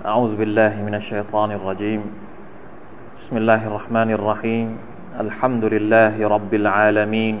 [0.00, 2.00] أعوذ بالله من الشيطان الرجيم.
[3.20, 4.68] بسم الله الرحمن الرحيم.
[5.20, 7.36] الحمد لله رب العالمين.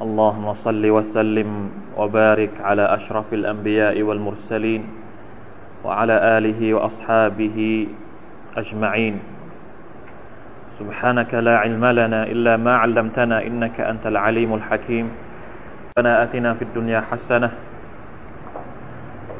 [0.00, 1.50] اللهم صل وسلم
[2.00, 4.82] وبارك على أشرف الأنبياء والمرسلين
[5.84, 7.58] وعلى آله وأصحابه
[8.56, 9.14] أجمعين.
[10.80, 15.06] سبحانك لا علم لنا إلا ما علمتنا إنك أنت العليم الحكيم.
[15.92, 17.71] ربنا آتنا في الدنيا حسنة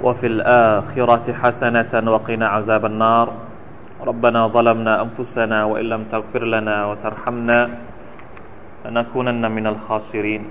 [0.06, 3.28] وفي الآخرة حسنة وقنا عذاب النار
[4.10, 7.60] ربنا ظلمنا أنفسنا وإن لم تغفر لنا وترحمنا
[8.86, 10.44] لنكونن من الخاسرين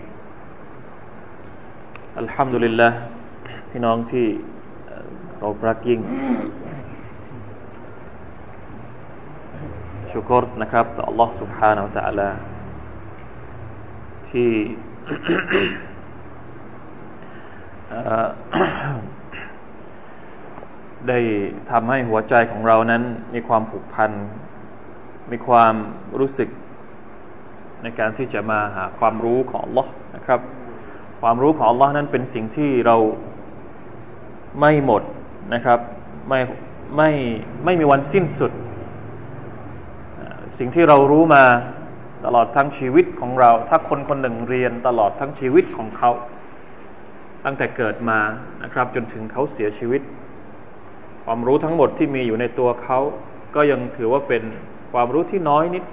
[2.22, 2.92] الحمد لله
[3.70, 4.26] พี่น้องที่
[5.38, 6.00] เรารักยิ่ง
[10.10, 12.28] ชุกรนะครับต่อ Allah سبحانه และ تعالى
[14.28, 14.50] ที่
[21.09, 21.19] ได้
[21.71, 23.03] ทำให้หัวใจของเรานั้น
[23.33, 24.11] มีความผูกพัน
[25.31, 25.73] มีความ
[26.19, 26.49] รู้สึก
[27.83, 30.39] ในการที่จะมาหาความรู้ของ Allah นะครับ
[31.21, 32.97] ความรู้ของ Allah นั้นเป็นสิ่งที่เรา
[34.59, 35.03] ไม่หมด
[35.53, 35.79] นะครับ
[36.29, 36.39] ไม่
[36.97, 37.11] ไม่
[37.65, 38.51] ไม่มีวันสิ้นสุด
[40.57, 41.43] สิ่งที่เรารู้มา
[42.25, 46.11] ตลอดทั้งชีวิตของเรา ถ้าคนคนหนึ่งเรียนตลอดทั้งชีวิตของเขา
[47.45, 48.19] ตั้งแต่เกิดมา
[48.63, 50.01] นะครับ จนถึงเขาเสียชีวิต
[51.25, 52.99] ความรู้ทั้งหมดที่มีอยู่ในตัวเขา
[53.55, 54.43] ก็ยังถือว่าเป็น
[54.91, 55.83] ความรู้ที่น้อยนิด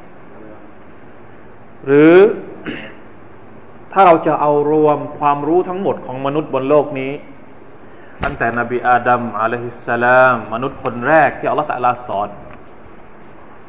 [1.87, 2.17] หรือ
[3.93, 7.13] ถ้าเราจะเอารวมความรู้ทั้งหมดของมนุษย์บนโลกนี้
[8.25, 12.29] ตั้งแต่นบีอาดัมอะลัยฮิสสลาม มนุษย์คนแรกที่อัลลอฮฺตะลาสอน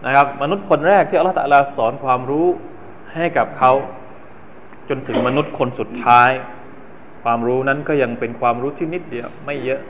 [0.05, 2.47] นะครับ มนุษย์คนแรกที่อัลลอฮฺตะลาสอนความรู้
[3.15, 3.71] ให้กับเขา
[4.89, 6.29] จนถึงมนุษย์คนสุดท้าย
[7.23, 9.81] ความรู้นั้นก็ยังเป็นความรู้ที่นิดเดียวไม่เยอะ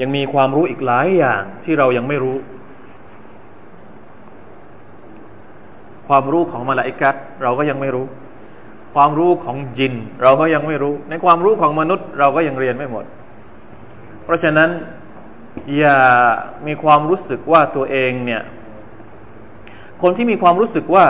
[0.00, 2.36] ยังมีความรู้อีกหลายอย่างที่เรายังไม่รู้
[6.08, 8.06] ความรู้ของมาลาอิกัดเราก็ยังไม่รู้
[8.94, 13.04] ความรู้ของจิน เราก็ยังไม่รู้ ในความรู้ของมนุษย์เราก็ยังเรียนไม่หมด
[14.24, 14.70] เพราะฉะนั้น
[15.78, 15.98] อย่า
[16.66, 18.42] มีความรู้สึกว่าตัวเองเนี่ย
[20.02, 21.06] คนที่มีความรู้สึกว่า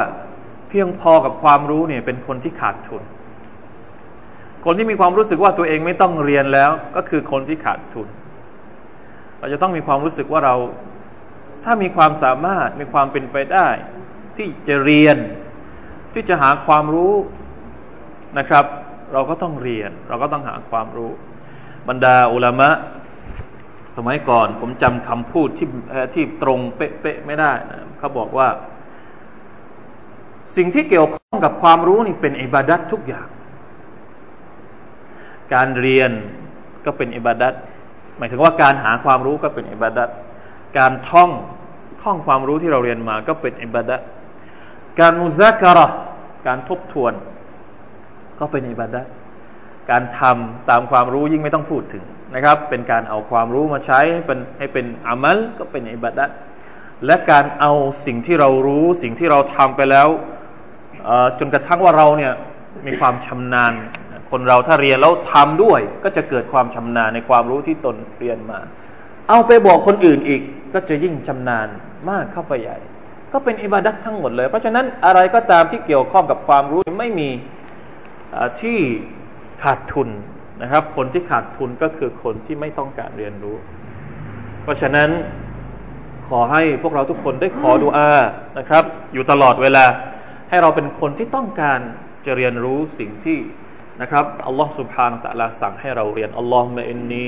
[0.69, 3.03] เพียงพอกับความรู้เนี่ย เป็นคนที่ขาดทุน
[4.65, 8.09] คนที่มีความรู้สึกว่าตัวเองไม่ต้องเรียนแล้ว ก็คือคนที่ขาดทุน
[9.39, 10.57] เราจะต้องมีความรู้สึกว่าเรา
[11.65, 13.69] ถ้ามีความสามารถมีความเป็นไปได้
[14.37, 15.17] ที่จะเรียน
[16.15, 17.15] ที่จะหาความรู้
[18.39, 18.65] นะครับ
[19.13, 21.13] เราก็ต้องเรียน เราก็ต้องหาความรู้
[21.89, 22.71] บรรดาอุลามะ
[23.97, 25.69] สมัยก่อน ผมจำคำพูดที่
[26.15, 28.49] ที่ตรงเป๊ะๆไม่ได้นะเขาบอกว่า
[30.57, 33.29] สิ่งที่เกี่ยวข้องกับความรู้นี่เป็นอิบาดัตทุกอย่าง
[35.55, 36.11] การเรียน
[36.85, 37.55] ก็เป็นอิบาดัต
[38.19, 40.09] หมายถึงว่าการหาความรู้ก็เป็นอิบาดัต
[40.79, 41.31] การท่อง
[42.03, 44.01] ท่องความรู้ที่เราเรียนมาก็เป็นอิบาดัต
[45.01, 45.87] การมุซักระ
[46.47, 47.13] การทบทวน
[48.41, 49.07] ก็เป็นอิบาดัต
[49.91, 52.05] การทำตามความรู้ยิ่งไม่ต้องพูดถึง
[52.35, 56.31] นะครับ เป็นการเอาความรู้มาใช้ให้เป็นให้เป็นอามัลก็เป็นอิบาดัต
[57.07, 57.73] และการเอา
[58.07, 60.09] สิ่งที่เรารู้สิ่งที่เราทำไปแล้ว
[61.39, 62.33] จนกระทั่งว่าเราเนี่ย
[62.87, 63.73] มีความชำนาญ
[64.31, 68.61] คนเราถ้าเรียนแล้วทำด้วย ก็จะเกิดความชำนาญในความรู้ที่ตนเรียนมา
[69.29, 70.43] เอาไปบอกคนอื่นอีก
[70.75, 71.69] ก็จะยิ่งชำนาญ
[72.11, 72.79] มากเข้าไปใหญ่
[73.33, 77.31] ก็เป็นอิบาดัตทั้งหมดเลย เพราะฉะนั้นอะไรก็ตามที่เกี่ยวข้องกับความรู้ไม่มี
[78.61, 78.79] ที่
[79.63, 80.09] ขาดทุน
[80.63, 83.57] นะครับ คนที่ขาดทุนก็คือคนที่ไม่ต้องการเรียนรู้
[84.63, 85.11] เพราะฉะนั้น
[86.29, 88.11] ขอให้พวกเราทุกคนได้ขอดุอา
[88.59, 89.85] นะครับ อยู่ตลอดเวลา
[90.51, 91.81] ให้เราเป็นคนที่ต้องการ
[92.27, 93.39] จะเรียนรู้สิ่งที่
[94.02, 97.26] นะครับอัลลอฮ์ سبحانه และ تعالى สั่งให้เราเรียนอัลลอฮ์มะอินนี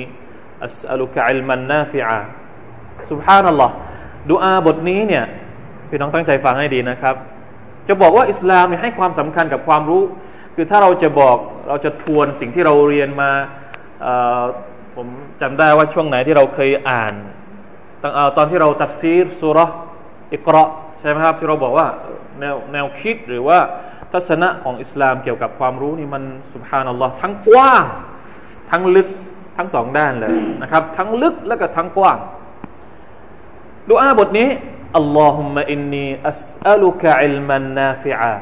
[0.64, 2.20] อัสอัลุกะอิลมันนาฟิอา
[3.10, 3.74] سبحان อัลลอฮ์
[4.32, 5.26] ดูอาบทนี้เนี่ย
[5.90, 7.16] พี่น้องตั้งใจฟังให้ดีนะครับ
[7.88, 10.04] จะบอกว่าอิสลามเนี่ยให้ความสำคัญกับความรู้
[10.56, 13.32] คือถ้าเราจะบอกเราจะทวนสิ่งที่เราเรียนมา
[14.96, 15.08] ผม
[15.42, 17.14] จำได้ว่าช่วงไหนที่เราเคยอ่าน
[18.02, 19.60] ตั้งตอนที่เราตัดซีรสุร
[20.34, 20.64] อิกรา
[21.00, 21.88] ใช่ไหมครับที่เราบอกว่า
[22.40, 23.60] แนวแนวคิดหรือว่า
[24.13, 26.23] ทัศนะของอิสลามเกี่ยวกับความรู้นี่มัน
[26.53, 27.85] สุภานัลลอฮ์ทั้งกว้าง
[28.71, 29.09] ทั้งลึก
[29.57, 32.19] ทั้งสองด้านเลยนะครับ ทั้งลึกและก็ทั้งกว้าง
[33.91, 34.49] ดูอาบทนี้
[34.97, 38.35] อัลลอฮุมะอินนีอัสอัลุกะอิลมันนาฟิอะ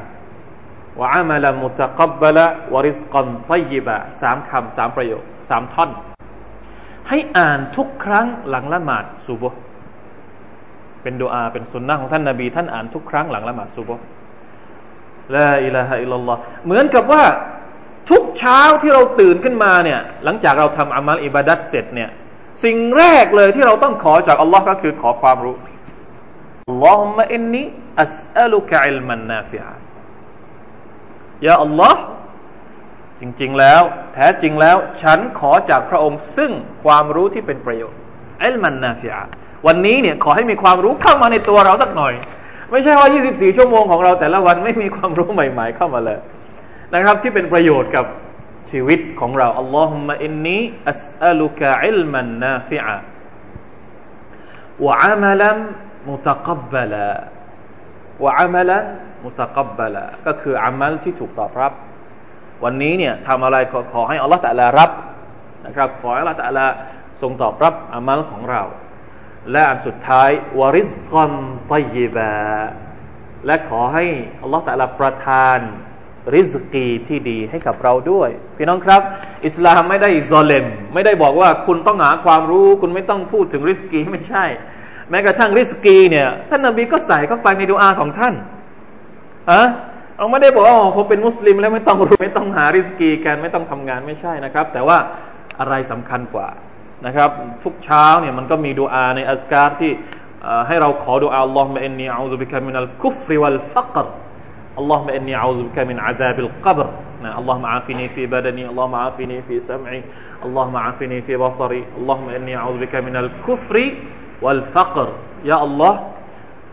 [0.99, 5.89] วะอามัลมุตะกับบัละวะริสกันตัยบะสามคำสามประโยคสามท่อน
[7.09, 9.59] ให้อ่านทุกครั้งหลังละหมาดซุบฮ์
[11.01, 14.03] เป็นดูอาเป็นสุนนะของท่านนาบี ท่านอ่านทุกครั้งหลังละหมาดซุบฮ์
[15.35, 17.23] ลาอิลาฮะอิลลัลลอฮ์เหมือนกับว่า
[18.09, 22.09] ทุกเช้าที่เราตื่นขึ้นมาเนี่ยหลังจากเราทำอามัลอิบาดัตเสร็จเนี่ย
[22.63, 25.55] สิ่งแรกเลยที่เราต้องขอจากอัลลอฮ์ก็คือขอความรู้
[26.69, 27.63] อัลลอฮุมะอินนี
[28.01, 29.73] อัสอัลุกะอิลมันนาฟิอะ
[31.45, 32.01] ยาอัลลอฮ์
[33.21, 33.81] จริงๆแล้ว
[34.13, 36.51] แท้จริงแล้ว ฉันขอจากพระองค์ซึ่ง
[36.83, 37.99] ความรู้ที่เป็นประโยชน์
[38.43, 39.23] อิลมันนาฟิอะ
[39.67, 42.13] วันนี้เนี่ยขอให้มีความรู้เข้ามาในตัวเราสักหน่อย
[42.71, 46.19] ไม่ใช่ว่า 24 ชั่วโมงของเราแต่ละวันไม่มีความรู้ใหม่ ๆ เข้ามาเลย
[46.93, 48.05] นะครับ ที่เป็นประโยชน์กับ
[48.71, 50.59] ชีวิตของเราอัลลอฮุมะอินนี
[50.89, 52.97] อัสอัลุกะอิลมันนาฟิอะ
[54.85, 55.57] วะอามัลัน
[56.09, 57.07] มุตะกับบลา
[58.23, 58.85] วะอามัลัน
[59.25, 61.73] มุตะกับบลาก็คืออามัลที่ถูกตอบรับ
[62.63, 64.91] วันนี้เนี่ยทำอะไรขอขอให้อัลลอฮฺตะลารับ
[65.65, 66.65] นะครับ ขอให้อัลลอฮฺตะลา
[67.21, 68.61] ทรงตอบรับอามัลของเรา
[69.51, 70.29] และอันสุดท้าย
[70.59, 71.31] วาริสกอน
[71.71, 72.33] ตยิบะ
[73.45, 74.05] และขอให้
[74.41, 75.59] อัลลอฮฺตะลาประทาน
[76.35, 79.01] ริสกีที่ดีให้กับเราด้วย พี่น้องครับ
[79.45, 84.45] อิสลามไม่ได้ซอเลมไม่ได้บอกว่าคุณต้องหาความรู้ คุณไม่ต้องพูดถึงริสกีไม่ใช่
[85.09, 88.33] แม้กระทั่งริสกีเนี่ยท่านนบีก็ใส่เข้าไปในดูอาของท่าน
[89.51, 89.61] อะ
[90.17, 94.97] เราไม่ได้บอกว่าผมเป็นมุสลิมแล้วไม่ต้องรู้ไม่ต้องหาริสกีกันไม่ต้องทำงานไม่ใช่นะครับ แต่ว่า
[95.59, 96.47] อะไรสำคัญกว่า
[97.05, 97.29] นะครับ
[97.63, 99.91] ทุกเช้าเนี่ยมันก็มีดูอาในอัสการที่
[100.67, 104.07] ให้เราขอดูอาاللهم إني أعوذ بك من الكفر والفقر
[104.77, 106.87] اللهم إني أعوذ بك من عذاب القبر
[107.23, 112.27] นะ اللهم عافني في بدني اللهم عافني في سمعي اللهم عافني في بصري اللهم إني
[112.27, 115.09] أعوذ بك من الكفر والفقر
[115.49, 115.99] ยาอัลลอฮ์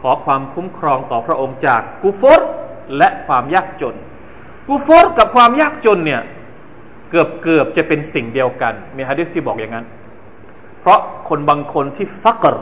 [0.02, 2.40] ขอความคุ้มครองต่อพระองค์จาก كفر
[2.96, 3.94] และความยากจน
[4.68, 6.22] كفر กับความยากจนเนี่ย
[7.10, 9.86] เกือบเกือบจะเป็นสิ่งเดียวกัน มีฮะดิษที่บอกอย่างนั้น
[10.84, 12.54] เพราะคนบางคนที่ฟักร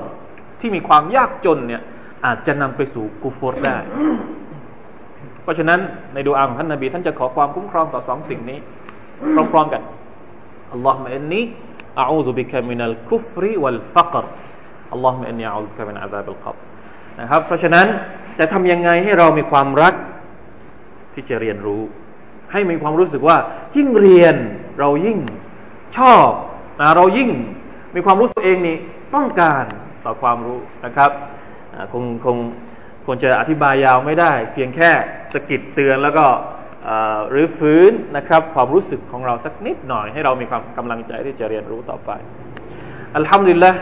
[0.61, 1.83] ที่มีความยากจนเนี่ย
[2.27, 3.79] อาจจะนำไปสู่กุฟรได้
[5.43, 5.81] เพราะฉะนั้น
[6.15, 8.59] ในดูอาของท่านนาบีท่านจะขอความคุ้มครองต่อสองสิ่งนี้
[9.53, 9.83] พร้อมๆกัน
[10.73, 11.41] อัลลอฮฺมะอินนี
[12.01, 14.25] อาอูซุบิกะมินัลคุฟรีวัลฟักร
[14.93, 16.57] อัลลอฮฺมะอินนีอาอูซุบิกะมินอาซาบิลกับ
[17.21, 17.87] นะครับ เพราะฉะนั้น
[18.39, 19.95] จะทำยังไงให้เรามีความรัก
[21.15, 21.83] ที่จะเรียนรู้
[22.53, 23.37] ให้มีความรู้สึกว่า
[23.77, 24.37] ยิ่งเรียน
[24.81, 25.19] เรายิ่ง
[25.97, 26.29] ชอบ
[26.97, 27.31] เรายิ่ง
[27.95, 28.77] มีความรู้สึกเองนี่
[29.15, 29.65] ต้องการ
[30.05, 31.11] ต่อความรู้นะครับ
[31.93, 32.37] คงคง
[33.07, 34.91] คงจะอธิบายยาวไม่ได้ เพียงแค่
[35.33, 36.27] สกิดเตือนแล้วก็
[37.31, 42.11] หรือฟื้นนะครับความรู้สึกของเราสักนิดหน่อย ให้เรามีความกำลังใจที่จะเรียนรู้ต่อไป
[43.17, 43.73] อัลฮัมดุลิลละ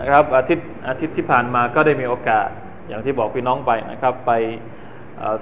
[0.00, 2.48] นะครับอาทิตย์อาทิตย์ที่ผ่านมาก็ได้มีโอกาส
[2.88, 4.32] อย่างที่บอกพี่น้องไปนะครับ ไป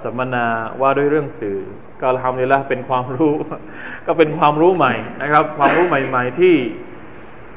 [0.03, 0.45] สัมมนา
[0.81, 1.59] ว่าด้วยเรื่องสื่อ
[2.01, 3.33] ก็ทำนี่ละเป็นความรู้
[4.05, 6.55] ก็เป็นความรู้ใหม่นะครับ ความรู้ใหม่ ๆ ที่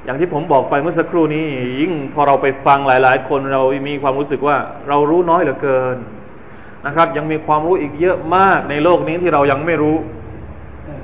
[0.04, 1.44] อย่างที่ผมบอกไปเมื่อสักครู่นี้
[1.80, 4.56] ยิ่งพอเราไปฟังหลาย ๆ คนเรามีความรู้สึกว่า
[4.88, 5.96] เรารู้น้อยเหลือเกิน
[6.86, 9.96] นะครับ ยังมีความรู้อีกเยอะมากในโลกนี้ที่เรายังไม่รู้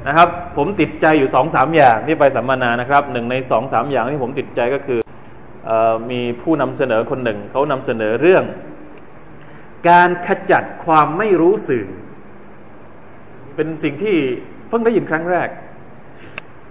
[0.09, 5.01] นะครับ ผมติดใจอยู่สองสามอย่างที่ไปสัมมนานะครับหนึ่งในสองสามอย่างที่ผมติดใจก็คือ
[5.69, 5.71] อ
[6.11, 8.45] มีผู้นำเสนอคนหนึ่งเขานำเสนอเรื่อง
[9.91, 11.85] การขจัดความไม่รู้สื่อ
[13.55, 14.17] เป็นสิ่งที่
[14.69, 15.49] เพิ่งได้ยินครั้งแรก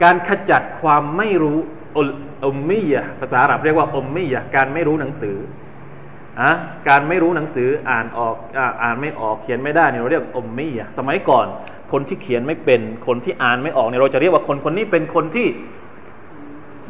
[0.03, 1.59] การขจัดความไม่รู้
[2.45, 5.37] อุมมียะภาษาอาหรับเรียกว่าอุมมียะการไม่รู้หนังสือ
[6.41, 6.51] อะ
[6.89, 8.35] การไม่รู้หนังสืออ่านออก
[8.83, 11.45] อ่านไม่ออกเขียนไม่ได้เนี่ยเราเรียกอุมมียะสมัยก่อน
[11.91, 15.47] คนที่เขียนไม่เป็นคนที่อ่านไม่ออกเนี่ยเราจะเรียกว่าคนคนนี้เป็นคนที่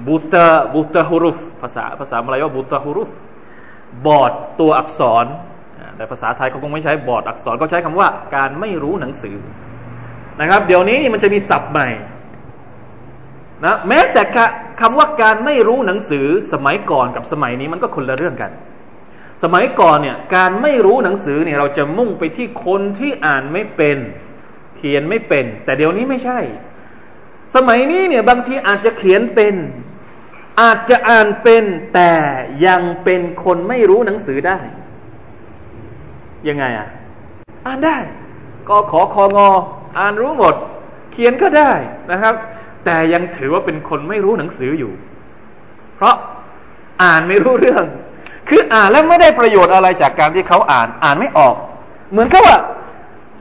[0.07, 3.11] บูตาบูตาฮุรุฟภาษาภาษามาลายว่าบูตาฮุรุฟ
[4.05, 5.25] บอดตัวอักษร
[5.95, 9.37] แต่ภาษาไทยเขาคงไม่ใช้บอดอักษรก็ใช้คำว่าการไม่รู้หนังสือ
[10.39, 11.87] นะครับ เดี๋ยวนี้มันจะมีศัพท์ใหม่
[13.65, 14.21] นะแม้แต่
[14.79, 18.51] คำว่าการไม่รู้หนังสือสมัยก่อนกับสมัยนี้มันก็คนละเรื่องกัน
[19.43, 23.97] สมัยก่อนเนี่ยการไม่รู้หนังสือเนี่ยเราจะมุ่งไปที่คนที่อ่านไม่เป็น
[24.77, 26.39] เขียนไม่เป็น แต่เดี๋ยวนี้ไม่ใช่
[27.55, 29.55] สมัยนี้เนี่ยบางทีอาจจะเขียนเป็น
[30.61, 32.11] อาจจะอ่านเป็นแต่
[32.65, 34.59] ยังเป็นคนไม่รู้หนังสือได้
[36.47, 36.87] ยังไงอะ
[37.65, 37.97] อ่านได้
[38.69, 39.49] ก็ขอคองอ
[39.97, 40.55] อ่านรู้หมด
[41.11, 41.71] เขียนก็ได้
[42.11, 42.35] นะครับ
[42.85, 44.91] แต่ยังถือว่าเป็นคนไม่รู้หนังสืออยู่
[45.95, 46.15] เพราะ
[47.03, 47.85] อ่านไม่รู้เรื่อง
[48.49, 51.55] คืออ่านแล้วไม่ได้ประโยชน์อะไรจากการที่เขาอ่าน อ่านไม่ออก
[52.11, 52.57] เหมือนกับว่า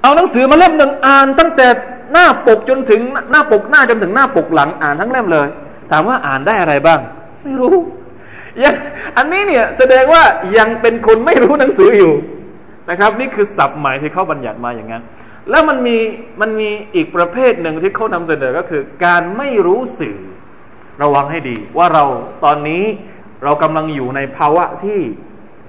[0.03, 1.67] เอาหนังสือมาเล่มหนึ่งอ่าน ตั้งแต่
[2.13, 3.01] หน้าปกจนถึง
[3.31, 5.49] หน้าปกหน้าจนถึงหน้าปกหลังอ่านทั้งเล่มเลย
[5.91, 7.01] ถามว่าอ่านได้อะไรบ้าง
[7.43, 7.75] ไม่รู้
[8.63, 8.75] ยัง
[9.17, 10.23] อันนี้เนี่ยแสดงว่า
[10.59, 12.13] ยังเป็นคนไม่รู้หนังสืออยู่
[12.91, 15.03] นะครับ นี่คือศัพท์ใหม่ที่เขาบัญญัติมาอย่างนั้น
[15.51, 15.99] แล้วมันมี
[16.41, 20.17] มันมีอีกประเภทหนึ่งที่เขานำเสนอก็คือ การไม่รู้สื่อ
[21.03, 22.05] ระวังให้ดี ว่าเรา
[22.45, 22.85] ตอนนี้
[23.45, 25.01] เรากำลังอยู่ในภาวะที่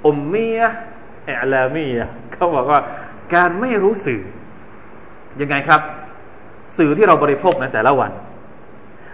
[0.05, 0.61] อมเมีย
[1.25, 1.87] แอลามี
[2.33, 2.79] เขาบอกว่า
[3.35, 4.21] การไม่รู้สื่อ
[5.41, 5.81] ยังไงครับ
[6.77, 8.11] สื่อที่เราบริโภคในแต่ละวัน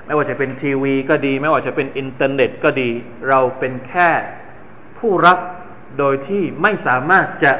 [0.05, 2.89] ไม่ว่าจะเป็นทีวีก็ดี ไม่ว่าจะเป็นอินเทอร์เน็ตก็ดี
[3.29, 4.09] เราเป็นแค่
[4.97, 5.37] ผู้รับ
[5.99, 7.51] โดยที่ไม่สามารถจะ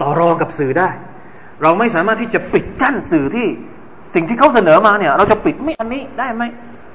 [0.00, 0.90] ต่อรองกับสื่อได้
[1.62, 3.46] เราไม่สามารถที่จะปิดกั้นสื่อที่
[4.14, 6.42] สิ่งที่เขาเสนอมาเนี่ย เราจะปิดไม่อันนี้ได้ไหม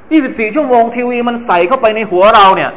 [0.01, 2.71] 24 ชั่วโมงทีวีมันใส่เข้าไปในหัวเราเนี่ย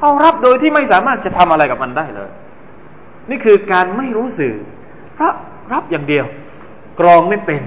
[0.00, 2.30] เรารับโดยที่ไม่สามารถจะทำอะไรกับมันได้เลย
[3.30, 4.54] นี่คือการไม่รู้สื่อ
[5.20, 5.34] ราะ
[5.72, 6.24] รับอย่างเดียว
[7.00, 7.62] กรองไม่เป็น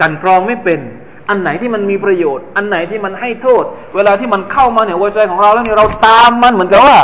[0.00, 0.80] กันกรองไม่เป็น
[1.28, 3.64] อันไหนที่มันมีประโยชน์ อันไหนที่มันให้โทษ
[3.96, 6.96] เวลาที่มันเข้ามาเนี่ยหัวใจของเราแล้วเนี่ยเราตามมันเหมือนกับว่า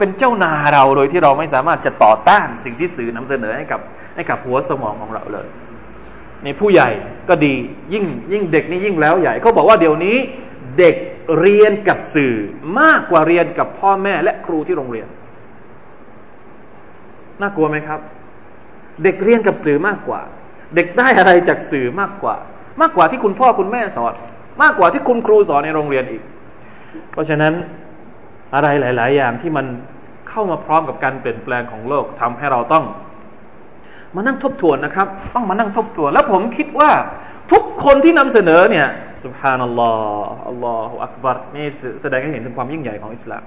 [0.00, 3.80] เป็นเจ้านาเราโดยที่เราไม่สามารถจะต่อต้านสิ่งที่สื่อนำเสนอให้กับ
[4.18, 5.48] ให้กับหัวสมองของเราเลย
[6.44, 6.88] ในผู้ใหญ่
[7.28, 7.54] ก็ดี
[7.92, 10.16] ยิ่งยิ่งเด็กนี่ยิ่งแล้วใหญ่เขาบอกว่าเดี๋ยวนี้
[10.78, 10.96] เด็ก
[11.40, 12.34] เรียนกับสื่อ
[12.80, 15.08] มากกว่าเรียนกับพ่อแม่และครูที่โรงเรียน
[17.40, 18.00] น่ากลัวไหมครับ
[19.04, 20.20] เด็กเรียนกับสื่อมากกว่า
[20.74, 22.36] เด็กได้อะไรจากสื่อมากกว่า
[22.80, 24.14] มากกว่าที่คุณพ่อคุณแม่สอน
[24.62, 26.22] มากกว่าที่คุณครูสอนในโรงเรียนอีก
[27.12, 27.52] เพราะฉะนั้น
[28.54, 29.66] อะไรหลาย ๆ อย่างที่มัน
[30.28, 32.84] เข้ามาพร้อมกับการเปลี่ยนแปลงของโลกทำให้เราต้อง
[34.16, 36.90] มานั่งทบทวนนะครับ ต้องมานั่งทบทวน แล้วผมคิดว่า
[37.52, 38.86] ทุกคนที่นำเสนอเนี่ย
[39.24, 39.92] สุบฮานัลลอ
[40.30, 41.66] ฮ์อัลลอฮฺอักบัรนี่
[42.02, 43.42] แสดงให้เห็นถึงความยิ่งใหญ่ของอิสลาม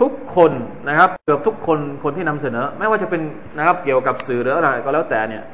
[0.00, 0.52] ทุกคน
[0.88, 3.22] นะครับเกือบทุกคนคนที่นำเสนอ ไม่ว่าจะเป็น
[3.56, 5.44] นะครับเกี่ยวกับสื่อหรืออะไรก็แล้วแต่เนี่ย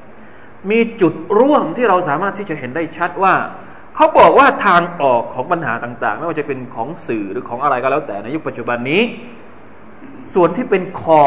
[0.70, 3.34] มีจุดร่วมที่เราสามารถที่จะเห็นได้ชัดว่า
[3.96, 9.02] เขาบอกว่าทางออกของปัญหาต่าง ๆ ไม่ว่าจะเป็นของสื่อหรือของอะไรก็แล้วแต่ในยุคปัจจุบันนี้
[10.34, 11.22] ส่วนที่เป็นคอ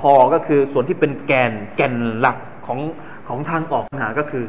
[0.00, 2.80] คอก็คือส่วนที่เป็นแกนแกนหลักของ
[3.28, 4.44] ของทางออกปัญหาก็คือ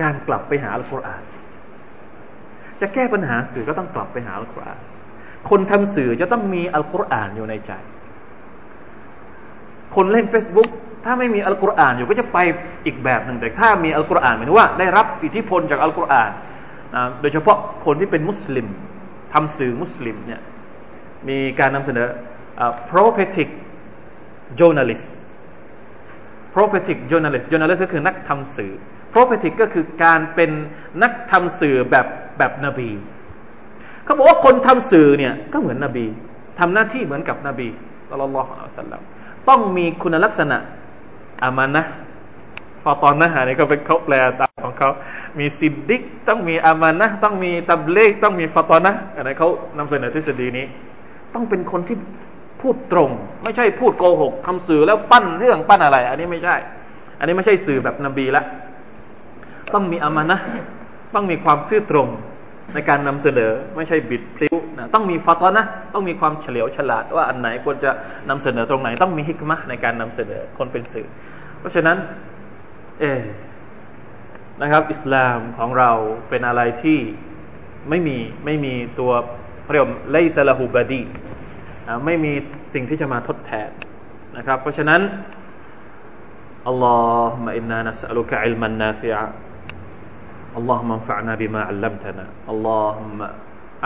[0.00, 1.22] การกลับไปหาอัลกุรอาน
[2.80, 4.80] จะแก้ปัญหาสื่อก็ต้องกลับไปหาอัลกุรอาน
[5.50, 7.72] คนทำสื่อจะต้องมีอัลกุรอานอยู่ในใจ
[9.94, 10.68] คนเล่น Facebook
[11.04, 12.38] ถ้าไม่มีอัลกุรอานอยู่ก็จะไป
[12.86, 16.30] อีกแบบหนึ่งแต่ถ้ามีอัลกุรอานหมายถึงว่าได้รับอิทธิพลจากอัลกุรอาน
[16.94, 18.66] นะโดยเฉพาะคนที่เป็นมุสลิม
[19.32, 20.40] ทำสื่อมุสลิมเนี่ย
[21.28, 22.06] มีการนำเสนอ
[22.90, 23.48] prophetic
[24.58, 25.08] journalist
[26.54, 28.72] prophetic journalist journalist ก็คือนักทำสื่อ
[29.12, 30.50] prophetic ก็คือการเป็น
[31.02, 32.06] นักทำสื่อแบบ
[32.38, 32.90] แบบนบี
[34.04, 36.06] เขาบอกว่าคนทำสื่อเนี่ยก็เหมือนนบี
[36.58, 37.68] ทำหน้าที่เหมือนกับนบี
[38.10, 39.02] อัลลอฮฺอัลสัลลัม
[39.48, 40.58] ต้องมีคุณลักษณะ
[41.44, 41.82] อามานะ
[42.84, 44.90] ฟาตอนนะฮะนี่ก็เป็นเขาแปลตามของเขา
[45.38, 49.48] มีซิดดิกต้องมีอามานะต้องมีตับเลกต้องมีฟาตอนนะอันนี้เขา
[49.78, 50.66] นำเสนอทฤษฎีนี้
[51.34, 51.96] ต้องเป็นคนที่
[52.60, 53.10] พูดตรง
[53.44, 56.56] ไม่ใช่พูดโกหกทำสื่อแล้วปั้นเรื่องปั้นอะไร อันนี้ไม่ใช่
[57.18, 58.42] อันนี้ไม่ใช่สื่อแบบนบีละ
[59.74, 60.38] ต้องมีอามานะ
[61.14, 62.08] ต้องมีความซื่อตรง
[62.74, 65.64] ในการนำเสนอไม่ใช่บิดพลิ้วนะต้องมีฟัตนะ
[65.94, 67.90] ต้องมีความเฉลียวฉลาด ว่าอันไหนควรจะ
[68.30, 71.06] นำเสนอตรงไหน ต้องมีฮิกมะในการนำเสนอคนเป็นสื่อ
[71.58, 71.96] เพราะฉะนั้น
[73.00, 73.04] เอ
[74.60, 75.90] นะครับ อิสลามของเรา
[76.28, 76.98] เป็นอะไรที่
[77.88, 79.12] ไม่มีไม่มีตัว
[79.72, 81.02] เรียกไลซาลาฮูบดี
[82.04, 82.32] ไม่มี
[82.74, 83.70] สิ่งที่จะมาทดแทน
[84.36, 85.00] นะครับ เพราะฉะนั้น
[86.68, 86.98] อัลลอ
[87.30, 89.24] ฮฺมะอินนานัสอัลุกะอิลมันนาฟิอา
[90.56, 93.28] อัลลอฮฺมันฟะนาบิมาอัลลัมตนะอัลลอฮฺมะ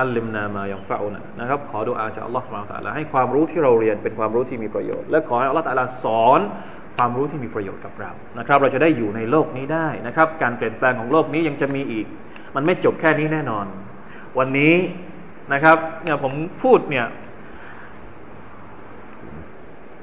[0.00, 6.40] อัลลิมนามายังฟะอุนะนะครับ ขอดูอาจากอัลลอฮฺสุบานะให้ความรู้ที่เราเรียนเป็นความรู้ที่มีประโยชน์ และขอให้อัลลอฮฺตะลาสอน
[6.96, 12.06] ความรู้ที่มีประโยชน์กับเรานะครับ เราจะได้อยู่ในโลกนี้ได้นะครับ การเปลี่ยนแปลงของโลกนี้ยังจะมีอีก
[12.54, 13.66] มันไม่จบแค่นี้แน่นอน
[14.38, 14.74] วันนี้
[15.52, 16.32] นะครับเนี่ยผม
[16.62, 17.06] พูดเนี่ย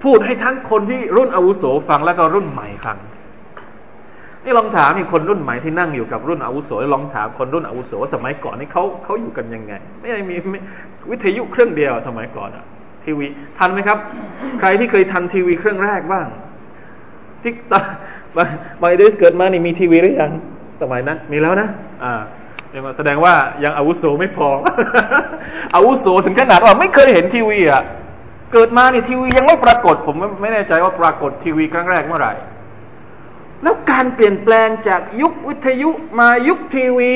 [0.04, 2.98] พูดให้ทั้งคนที่รุ่นอาวุโสฟังแล้วก็รุ่นใหม่ฟัง
[4.44, 10.36] นี่ลองถามมีคนรุ่นใหม่ที่นั่งอยู่กับรุ่นอาวุโสลองถามคนรุ่นอาวุโสสมัยก่อนนี่เขาเขาอยู่กันยังไง ไม่ได้มี
[11.12, 12.66] วิทยุเครื่องเดียวสมัยก่อนอะ
[13.04, 13.26] ทีวี
[13.58, 13.98] ทันไหมครับ
[14.60, 16.28] ใครที่เคยทันทีวีเครื่องแรกบ้าง
[17.42, 17.84] ที่ตอน
[18.82, 20.32] บังเดสเกิดมานี่มีทีวีหรือยัง
[20.82, 21.70] สมัยนั้นมีแล้วนะ
[22.04, 22.22] อ่า
[22.98, 24.48] แสดงว่ายังอาวุโสไม่พอ
[25.76, 27.84] อาวุโสถึงขนาดว่าไม่เคยเห็นทีวีอะ
[28.54, 32.34] เกิดมาเนี่ยทีวียังไม่ปรากฏ ผมไม่แน่ใจว่าปรากฏทีวีครั้งแรกเมื่อไหร่
[33.64, 35.90] แล้วการเปลี่ยนแปลงจากยุควิทยุ
[36.20, 37.16] มายุคทีวี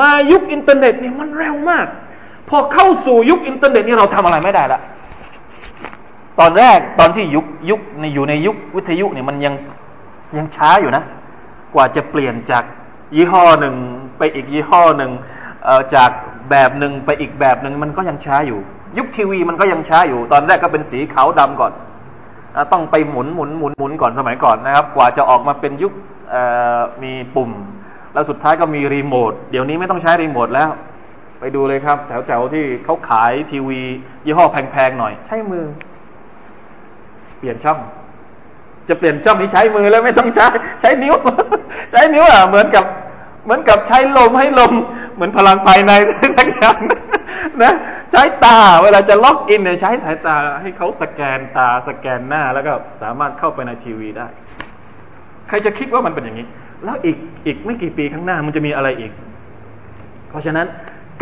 [0.00, 1.86] มายุคอินเทอร์เน็ตเนี่ยมันเร็วมาก
[2.48, 4.80] พอเข้าสู่ยุคอินเทอร์เน็ตนี่เราทำอะไรไม่ได้ละ
[6.40, 9.54] ตอนแรกตอนที่ยุคยุคในอยู่ในยุควิทยุเนี่ยมันยัง
[10.36, 11.02] ยังช้าอยู่นะ
[11.74, 12.64] กว่าจะเปลี่ยนจาก
[13.16, 13.74] ยี่ห้อหนึ่ง
[14.18, 15.10] ไปอีกยี่ห้อหนึ่ง
[15.94, 16.10] จาก
[16.50, 18.60] แบบหนึ่งไปอีกแบบหนึ่งมันก็ยังช้าอยู่
[18.98, 21.72] ยุคทีวีมันก็ยังช้าอยู่ ตอนแรกก็เป็นสีขาวดำก่อน
[22.72, 25.92] ต้องไปหมุนหมุนหมุนหมุนก่อนสมัยก่อนนะครับ กว่าจะออกมาเป็นยุค
[27.02, 27.50] มีปุ่ม
[28.14, 30.70] แล้วสุดท้ายก็มีรีโมท เดี๋ยวนี้ไม่ต้องใช้รีโมทแล้ว
[31.40, 33.80] ไปดูเลยครับ แถวๆที่เขาขายทีวี
[34.24, 35.64] ยี่ห้อแพงๆหน่อย ใช้มือ
[37.38, 37.78] เปลี่ยนช่อง
[38.88, 40.46] จะเปลี่ยนช่องนี้ใช้มือแล้วไม่ต้องใช้
[40.80, 41.14] ใช้นิ้ว
[41.90, 42.84] ใช้นิ้วอะเหมือนกับ
[43.44, 44.72] เหมือนกับใช้ลมให้ลม
[45.14, 45.92] เหมือนพลังภายใน
[46.36, 47.00] สักอย่างนะ
[48.10, 54.28] ใช้ตาเวลาจะล็อกอินเนี่ยใช้สายตาให้เขาสแกนตาสแกนหน้าแล้วก็สามารถเข้าไปในทีวีได้
[55.48, 56.46] ใครจะคิดว่ามันเป็นอย่างนี้
[56.84, 57.16] แล้วอีก
[57.46, 59.12] อีกไม่กี่ปีข้างหน้ามันจะมีอะไรอีก
[60.28, 60.66] เพราะฉะนั้น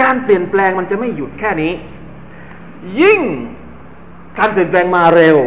[0.02, 1.72] การเปลี่ยนแปลงมันจะไม่หยุดแค่นี้
[3.00, 3.20] ยิ่ง
[4.38, 5.38] การเปลี่ยนแปลงมาเร็ว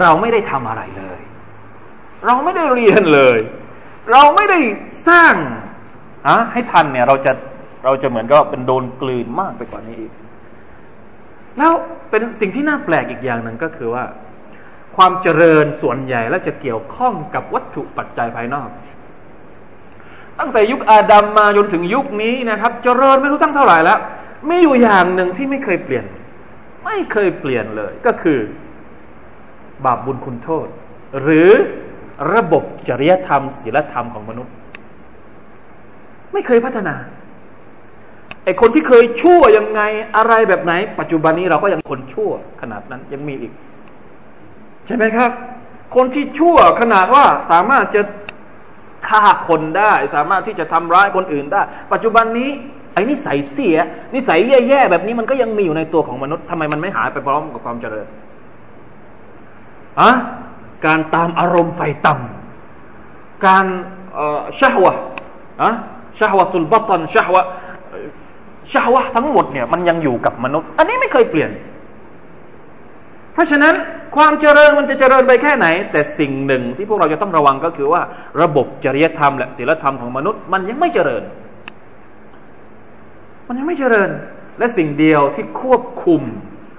[0.00, 1.20] เราไม่ได้ทำอะไรเลย
[2.26, 3.38] เราไม่ได้เรียนเลย
[4.12, 4.58] เราไม่ได้
[5.08, 5.34] สร้าง
[6.26, 7.32] อะให้ทันเนี่ยเราจะ
[7.84, 10.12] เราจะเหมือนกับเป็นโดนกลืนมากไปกว่านี้อีก
[11.58, 11.72] แล้ว
[12.10, 14.04] เป็นสิ่งที่น่าแปลกอีกอย่างหนึ่งก็คือว่า
[14.96, 18.68] ความเจริญส่วนใหญ่แล้วจะเกี่ยวข้องกับวัตถุปัจจัยภายนอก
[20.38, 23.98] ตั้งแต่ยุคอาดัมมาจนถึงยุคนี้นะครับ เจริญไม่รู้ตั้งเท่าไหร่แล้ว
[24.48, 26.04] มีอยู่อย่างหนึ่งที่ไม่เคยเปลี่ยน
[26.84, 28.38] ไม่เคยเปลี่ยนเลย ก็คือ
[29.84, 30.66] บาปบุญคุณโทษ
[31.20, 31.50] หรือ
[32.34, 34.54] ระบบจริยธรรมศีลธรรมของมนุษย์
[36.32, 36.94] ไม่เคยพัฒนา
[38.44, 39.80] ไอคนที่เคยชั่วยังไง
[40.16, 42.30] อะไรแบบไหน ปัจจุบันนี้เราก็ยังคนชั่ว
[42.60, 43.52] ขนาดนั้นยังมีอีก
[44.86, 45.30] ใช่ไหมครับ
[45.94, 48.02] คนที่ชั่วขนาดว่าสามารถจะ
[49.08, 52.50] ฆ่าคนได้ สามารถที่จะทำร้ายคนอื่นได้ ปัจจุบันนี้
[52.92, 53.76] ไอ้นิสัยเสีย
[54.14, 58.06] นิสัยแย่ๆแบบนี้มันก็ยังมีอยู่ในตัวของมนุษย์ทำไมมันไม่หายไปพร้อมกับความเจริญ
[60.00, 60.10] อะ
[60.86, 63.66] การตามอารมณ์ไฟต่ำการ
[64.60, 64.92] ชาฮวะ
[65.62, 65.70] อะ
[66.18, 67.42] ชาฮวะตุลบัตันชาฮวะ
[68.72, 71.50] ชาวะทั้งหมดเนี่ยมันยังอยู่กับมนุษย์ อันนี้ไม่เคยเปลี่ยน
[73.32, 73.74] เพราะฉะนั้น
[74.16, 78.02] ความเจริญมันจะเจริญไปแค่ไหน แต่สิ่งหนึ่งที่พวกเราจะต้องระวังก็คือว่า
[78.42, 81.22] ระบบจริยธรรมและศีลธรรมของมนุษย์ มันยังไม่เจริญ
[83.48, 84.10] มันยังไม่เจริญ
[84.58, 86.22] และสิ่งเดียวที่ควบคุม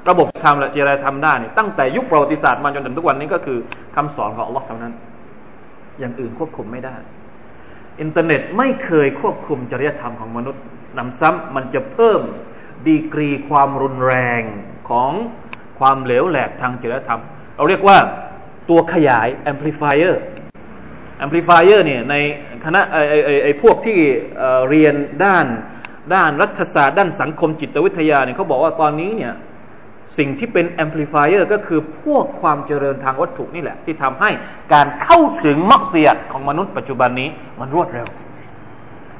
[0.09, 3.57] ระบบธรรมและจริยธรรมได้นี่ตั้งแต่ยุคประวัติศาสตร์มาจนถึงทุกวันนี้ก็คือ
[3.95, 4.93] คำสอนของอัลลอฮ์เท่านั้น
[5.99, 6.95] อย่างอื่นควบคุมไม่ได้
[8.01, 10.61] อินเทอร์เน็ตไม่เคยควบคุมจริยธรรมของมนุษย์
[10.97, 12.21] นำซ้ำมันจะเพิ่ม
[12.87, 14.41] ดีกรีความรุนแรง
[14.89, 15.11] ของ
[15.79, 17.21] ความเหลวแหลกทางจริยธรรม
[17.55, 17.97] เราเรียกว่า
[18.69, 20.15] ตัวขยาย amplifier
[21.23, 22.15] amplifier เนี่ยใน
[22.65, 23.99] คณะไอไอไอพวกที่
[24.69, 25.45] เรียนด้าน
[26.15, 29.33] ด้านรัฐศาสตร์ด้านสังคมจิตวิทยาเนี่ยเขาบอกว่าตอนนี้เนี่ย
[30.17, 34.29] สิ่งที่เป็น amplifier ก็คือพวกความเจริญทางวัตถุนี่แหละ ที่ทำให้
[34.73, 38.07] การเข้าถึงมักเสียดของมนุษย์ปัจจุบันนี้มันรวดเร็ว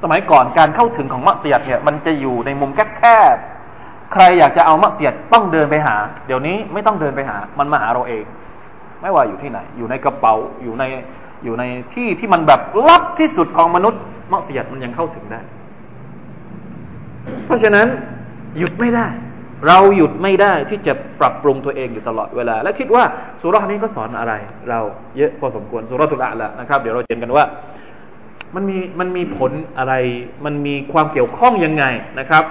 [0.04, 5.96] สมัยก่อนการเข้าถึงของมัสยิดเนี่ยมันจะอยู่ในมุมแคบๆ ใครอยากจะเอามัสยิดต้องเดินไปหา
[6.28, 8.24] เดี๋ยวนี้ไม่ต้องเดินไปหา มันมาหาเราเอง
[9.02, 10.84] ไม่ว่าอยู่ที่ไหน อยู่ในกระเป๋า อยู่ใน
[11.44, 15.42] อยู่ในที่ที่มันแบบลับที่สุดของมนุษย์มัสยิดมันยังเข้าถึงได้
[17.46, 17.88] เพราะฉะนั้น
[18.58, 19.08] หยุดไม่ได้
[19.68, 23.04] เราหยุดไม่ได้ที่จะปรับปรุงตัวเองอยู่ตลอดเวลา และคิดว่า
[23.42, 24.34] สุรานี้ก็สอนอะไร
[24.70, 24.80] เรา
[25.18, 27.44] เยอะพอสมควรสุราตุละละนะครับ เดี๋ยวเราเจนกันว่า
[28.55, 29.95] มันมีมันมีผลอะไร
[30.45, 31.85] มันมีความเกี่ยวข้องยังไง
[32.19, 32.45] นะครับ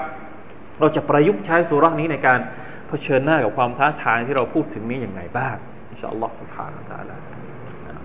[0.80, 2.40] เราจะประยุกต์ใช้สุรานี้ในการ
[2.88, 5.56] เผชิญหน้ากับความท้าทายที่เราพูดถึงนี้อย่างไรบ้าง
[5.90, 7.18] อินชาอัลลอฮฺสุบฮานาตาลา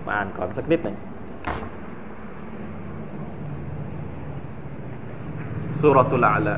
[0.05, 0.97] มาอ่านก่อนสักนิดหนึ่ง
[5.81, 6.57] สุรตุลอาลา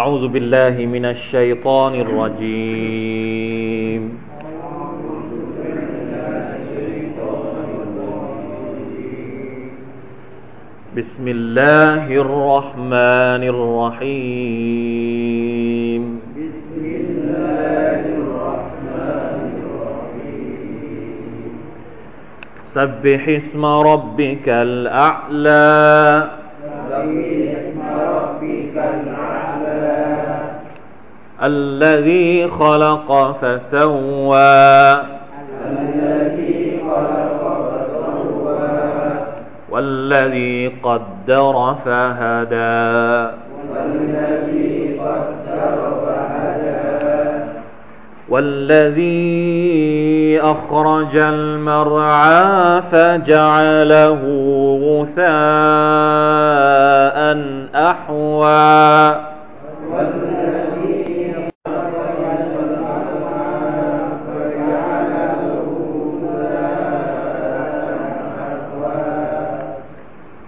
[0.00, 3.75] أعوذ بالله من الشيطان الرجيم
[10.97, 14.41] بسم الله الرحمن الرحيم.
[16.33, 21.51] بسم الله الرحمن الرحيم
[22.65, 26.29] سبح اسم ربك الأعلى
[26.89, 27.25] سبح
[27.61, 30.49] اسم ربك الأعلى.
[31.43, 35.16] الذي خلق فسوى.
[39.77, 43.37] والذي قدر فهدى.
[43.73, 46.77] والذي قدر فهدى
[48.29, 49.29] والذي
[50.41, 54.21] أخرج المرعى فجعله
[54.83, 55.27] غثاء
[57.75, 59.26] أحوى.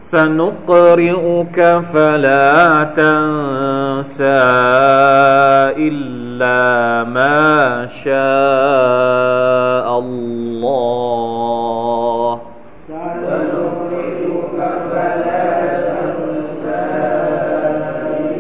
[0.10, 1.58] سنقرئك
[1.93, 4.41] فلا تنسى
[5.78, 6.60] إلا
[7.04, 8.10] ما شاء
[10.00, 10.89] الله.
[12.88, 14.58] سنقرئك
[14.91, 15.45] فلا
[15.89, 16.89] تنسى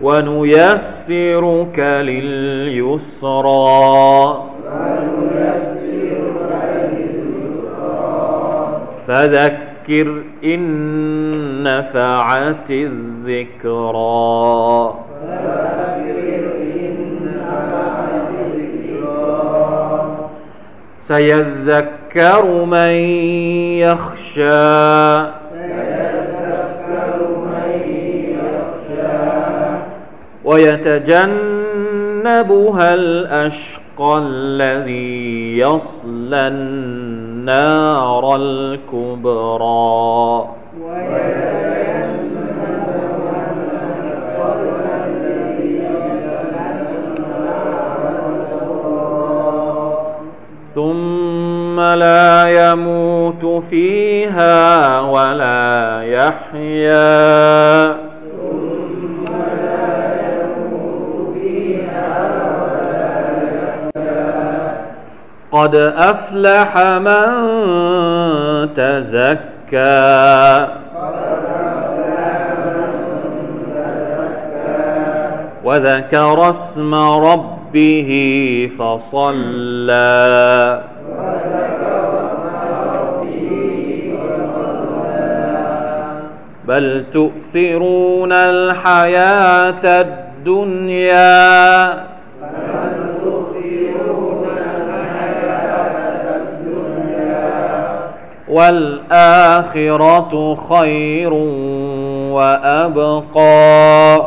[0.02, 3.30] ونيسرك لليسرى.
[9.06, 10.62] فذكر إن
[11.62, 14.00] نفعت الذكرى.
[21.10, 22.90] سيذكر من
[23.82, 25.40] يخشى
[30.44, 32.14] ويتجنبها
[32.94, 39.80] الأشقى الذي يصلى النار الكبرى
[51.30, 57.96] ثم لا يموت فيها ولا يحيا.
[65.52, 67.28] قد أفلح من
[68.74, 70.66] تزكى.
[75.64, 78.10] وذكر اسم ربه
[78.78, 80.89] فصلى.
[86.70, 89.84] بل تؤثرون الحياة
[90.40, 91.30] الدنيا
[98.48, 99.54] والآخرة
[100.54, 101.32] خير
[102.32, 104.26] وأبقى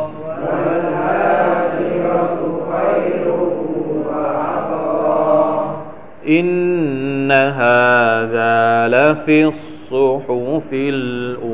[6.28, 11.53] إن هذا لفي الصحف الأولى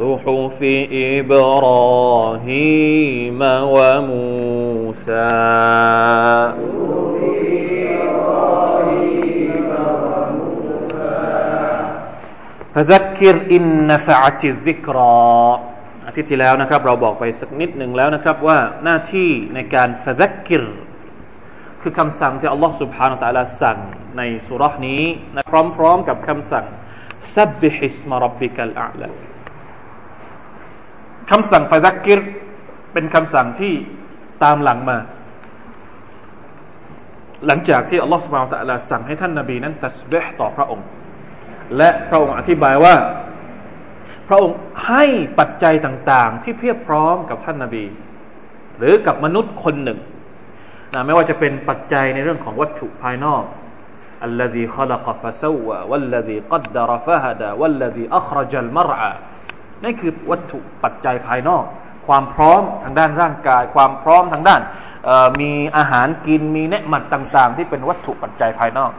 [0.00, 0.58] صحف
[1.18, 2.50] إبراهيم
[3.74, 5.28] وموسى
[12.74, 15.60] فذكر إن نفعت الذكرى
[16.06, 20.64] อาทิตย์ที่แล้วนะครับ เราบอกไปสักนิดหนึ่งแล้วนะครับ ว่าหน้าที่ในการฟะซักกิร
[21.82, 23.78] คือคำสั่งที่อัลลอฮ์ سبحانه และ تعالى สั่ง
[24.18, 25.02] ในสุรานี้
[25.34, 25.42] นะ
[25.76, 26.66] พร้อมๆกับคำสั่ง
[27.34, 29.08] ซับบิฮิสมารับบิกัลอาลา
[31.30, 32.20] คำสั่งฟาซักกิร
[32.92, 33.74] เป็นคำสั่งที่
[34.44, 34.98] ตามหลังมา
[37.46, 40.86] หลังจากที่อัลลอฮฺสุบานตะลาสั่งให้ท่านนาบีนั้นตัสเบห์ต่อพระองค์
[41.76, 42.94] และพระองค์อธิบายว่า
[44.28, 44.56] พระองค์
[44.88, 45.04] ให้
[45.38, 47.84] ปัจจัยต่าง ๆ ที่เพียบพร้อมกับท่านนาบี
[48.78, 49.98] หรือกับมนุษย์คนหนึ่ง
[50.94, 53.44] นะไม่ว่าจะเป็นปัจจัยในเรื่องของวัตถุภายนอก
[54.28, 59.12] الذي خلق فسوى والذي قدر فهدى والذي أخرج المرعى
[59.82, 61.64] นั่นคือวัตถุปัจจัยภายนอก
[62.06, 64.60] ความพร้อมทางด้านร่างกาย ความพร้อมทางด้าน
[65.40, 68.92] มีอาหารกินมีเนืหมัดต่าง ๆ ที่เป็นวัตถุปัจจัยภายนอก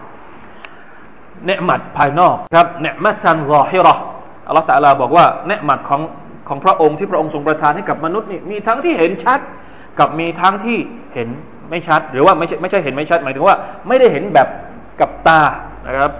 [1.45, 3.95] เนืหมัดภายนอกครับเนืหมัดทันรอฮิรอ
[4.47, 6.01] อัลลอฮฺตะลาบอกว่าเนืหมัดของ
[6.47, 9.39] ของพระองค์ที่พระองค์ทรงประทานให้กับมนุษย์นี่มีทั้งที่เห็นชัด
[9.99, 10.77] กับมีทั้งที่
[11.13, 11.29] เห็น
[11.72, 13.56] ไม่ชัด หรือว่าไม่ใช่ไม่ใช่เห็นไม่ชัด หมายถึงว่า
[13.88, 14.48] ไม่ได้เห็นแบบ
[15.00, 15.42] กับตา
[15.86, 16.12] นะครับ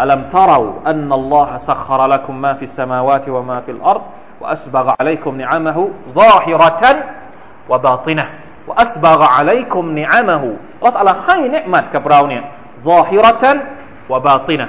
[0.00, 6.34] ألم تروا أن الله سخر لكم ما في السماوات وما في الأرض وأسبغ عليكم نعمه
[6.34, 10.48] ظاهرة وباطنة وأسبغ عليكم نعمه
[10.84, 12.42] อัลลอฮฺให้ نعمة กับเราเนี่ย
[12.88, 14.66] ظاهرة وباطنة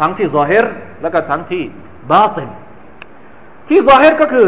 [0.00, 0.64] ทั้งที่ ظاهر
[1.02, 1.62] และก็ทั้งที่
[2.12, 2.48] باطن
[3.68, 4.46] ที่ซาฮิรก็คือ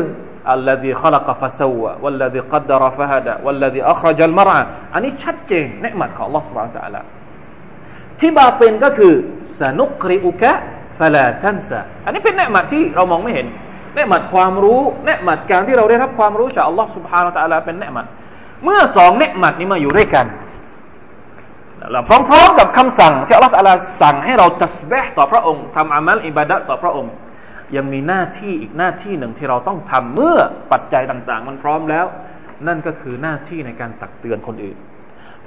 [0.55, 7.01] الذي خلق فسوى والذي قدر فهدى والذي أخرج المرعى อันนี้ชัดเจนเนืมัดของ Allah سبحانه และ تعالى
[8.19, 9.13] ที่บาตินก็คือ
[9.61, 10.51] สนุกริอุกะ
[10.99, 13.47] ฟลาทันซาอันนี้เป็นเนืมัดที่เรามองไม่เห็น
[13.95, 18.05] เนืมัดความรู้เนืมัดการที่เราได้รับความรู้จากอัลลอฮ์ سبحانه และ تعالى เป็นเนืมัด
[18.63, 20.25] เมื่อสองเนืมัดนี้มาอยู่ด้วยกัน
[21.91, 27.11] เราพร้อมๆกับคำสั่งที่อัลลอฮ์ตะลาสั่งให้เราตัสบห์ต่อพระองค์ทำอามัลอิบาดะต่อพระองค์
[27.76, 30.36] ยังมีหน้าที่อีกหน้าที่หนึ่งที่เราต้องทำเมื่อ
[30.72, 32.06] ปัจจัยต่าง ๆ มันพร้อมแล้ว
[32.66, 34.78] นั่นก็คือหน้าที่ในการตักเตือนคนอื่น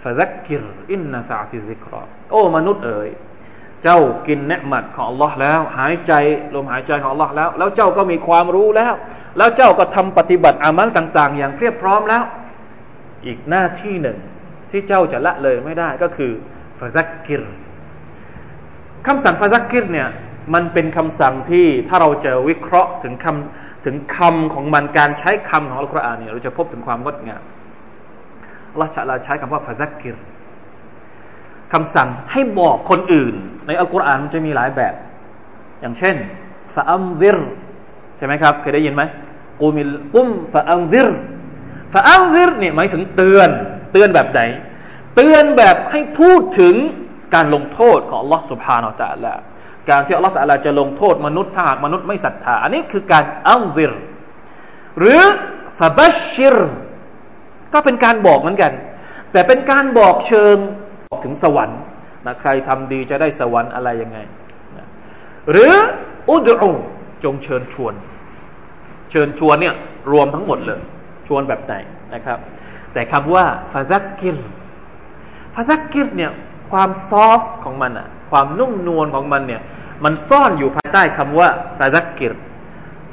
[0.03, 2.01] ฟะซักกิรอินนาฟะติซิกรอ
[2.31, 3.09] โอ้มนุษย์เอ๋ย
[3.83, 6.13] เจ้ากินเนืมัดของ Allah แล้ว หายใจ
[6.55, 8.93] ลมหายใจของ Allah แล้ว แล้วเจ้าก็มีความรู้แล้ว
[9.37, 12.23] แล้วเจ้าก็ทำปฏิบัติอามัลต่าง ๆ อย่างเพียบพร้อมแล้ว
[13.25, 14.17] อีกหน้าที่หนึ่ง
[14.71, 16.31] ที่เจ้าจะละเลยไม่ได้ก็คือ
[16.79, 17.43] ฟาซักกิร
[19.07, 20.07] คำสั่ง فذكر เนี่ย
[20.54, 27.42] มันเป็นคำสั่งที่ถ้าเราจะวิเคราะห์ถึงคำถึงคำของมันการใช้คำของอัลกุรอานเนี่ยเราจะพบถึงความงดงาม
[28.72, 30.16] อัลลอฮฺจะใช้คำว่าฟาซักกิร
[31.72, 33.34] คำสั่งให้บอกคนอื่น
[33.66, 34.94] ในอัลกุรอานมันจะมีหลายแบบ
[35.80, 36.16] อย่างเช่น
[36.74, 37.38] ฟาอัมซิร
[38.16, 39.02] ใช่ไหมครับ เคยได้ยินไหม
[39.60, 41.08] กูมิลกุมฟาอัมซิร
[41.94, 43.48] ฟาอัมซิรเนี่ยหมายถึงเตือน
[43.92, 44.40] เตือนแบบไหน
[45.16, 46.74] เตือนแบบให้พูดถึง
[47.34, 49.34] การลงโทษของ Allah سبحانه และ تعالى
[49.89, 53.93] การที่อัลลอฮฺอาลจะลงโทษมนุษย์ถ้าหากมนุษย์ไม่ศรัทธา อันนี้คือการอัลวิร
[54.99, 55.21] หรือ
[55.79, 56.57] ฟาบัชชิร
[57.73, 58.71] ก็เป็นการบอกเหมือนกัน
[59.31, 60.57] แต่เป็นการบอกเชิง
[61.09, 61.79] บอกถึงสวรรค์
[62.25, 64.19] นะใครทำดีจะได้สวรรค์อะไรยังไง
[65.51, 65.73] หรือ
[66.29, 66.71] อุดอุ
[67.23, 67.93] จงเชิญชวน
[69.11, 69.75] เชิญชวนเนี่ย
[70.11, 70.81] รวมทั้งหมดเลย
[71.27, 71.73] ชวนแบบไหน
[72.13, 72.39] นะครับ
[72.93, 74.37] แต่คำว่า فذكر
[75.55, 76.31] فذكر เนี่ย
[76.71, 79.61] ความ soft ของมันอะความนุ่มนวลของมันเนี่ย
[80.03, 82.33] มันซ่อนอยู่ภายใต้คำว่า فذكر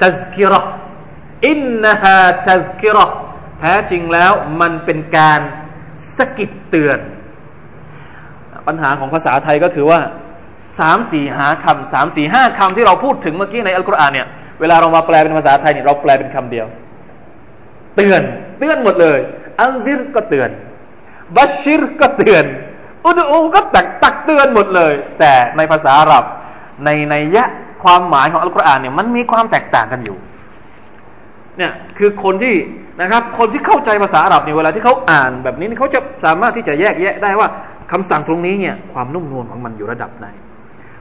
[0.03, 3.07] تذكرة إنها تذكرة
[3.61, 5.41] แท้จริงแล้วมันเป็นการ
[6.17, 6.99] สะกิดเตือน
[8.67, 10.01] ปัญหาของภาษาไทยก็คือว่า
[10.79, 14.27] สามสี่ห้าคำสามสี่ห้าคำที่เราพูดถึงเมื่อกี้ในอัลกุรอานเนี่ย
[14.61, 16.67] เวลาเรามาแปลเป็นภาษาไทยเนี่ยเราแปลเป็นคำเดียว
[17.97, 18.23] เตือน
[18.59, 19.19] เตือนหมดเลย
[19.61, 20.51] อัลซิรก็เตือน
[21.37, 22.45] บัชชิรก็เตือน
[23.07, 26.25] อุดอูก็ตักตักเตือนหมดเลย แต่ในภาษาอาหรับ
[26.85, 27.45] ในในยะ
[27.83, 30.19] ความหมายของอัลกุรอานเนี่ยมันมีความแตกต่างกันอยู่
[31.59, 32.55] เนี่ยคือคนที่
[33.01, 37.49] นะครับ คนที่เข้าใจภาษาอาหรับเนี่ยเวลาที่เขาอ่านแบบนี้เขาจะสามารถที่จะแยกแยะได้ว่า
[37.93, 40.27] คำสั่งตรงนี้เนี่ยความนุ่มนวลของมันอยู่ระดับไหน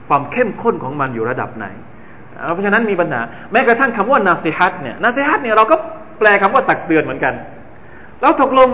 [0.08, 1.66] ความเข้มข้นของมันอยู่ระดับไหน
[2.52, 3.20] เพราะฉะนั้นมีปัญหา
[3.52, 5.76] แม้กระทั่งคำว่า نصيحة เนี่ย نصيحة เนี่ยเราก็
[6.18, 7.34] แปลคำว่าตักเตือนเหมือนกัน
[8.20, 8.68] แล้วตกลง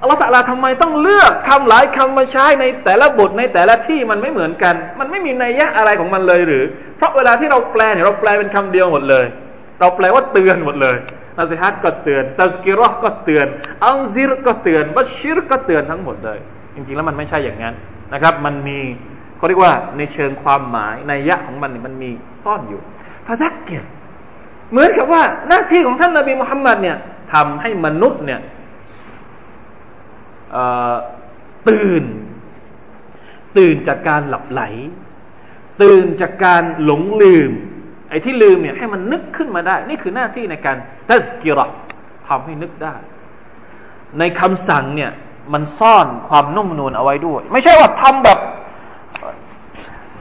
[0.00, 6.64] อัลลอฮฺตะลาทำไมต้องเลือกคำหลายคำมาใช้ในแต่ละบทในแต่ละที่มันไม่เหมือนกัน มันไม่มีนัยยะอะไรของมันเลยหรือ
[6.96, 9.24] เพราะเวลาที่เราแปลเนี่ยเราแปลเป็นคำเดียวหมดเลย
[9.80, 10.96] เราแปลว่าเตือนหมดเลย
[11.38, 13.46] نصيحة ก็เตือน تذكرة ก็เตือน
[13.84, 16.38] أنذر ก็เตือน بشر ก็เตือนทั้งหมดเลย
[16.74, 17.74] จริงๆแล้วมันไม่ใช่อย่างนั้น
[18.12, 18.78] นะครับ มันมี
[19.36, 22.10] เขาเรียกว่าในเชิงความหมายในยะของมันมันมี
[22.42, 22.80] ซ่อนอยู่
[23.26, 23.84] ฟาซักเกต
[24.70, 26.96] เหมือนกับว่าหน้าที่ของท่านนาบีมุฮัมมัดเนี่ย
[27.32, 28.40] ทำให้มนุษย์เนี่ย
[31.68, 32.04] ตื่น
[33.56, 34.62] ตื่นจากการหลับไหล
[35.82, 37.50] ตื่นจากการหลงลืม
[38.10, 40.76] ไอ้ที่ลืมเนี่ยให้มันนึกขึ้นมาได้ นี่คือหน้าที่ในการ
[41.08, 41.66] ตัสกิรอ
[42.28, 42.94] ทำให้นึกได้
[44.18, 45.10] ในคำสั่งเนี่ย
[45.52, 48.38] มันซ่อนความนุ่มนวลเอาไว้ด้วย ไม่ใช่ว่าทำแบบ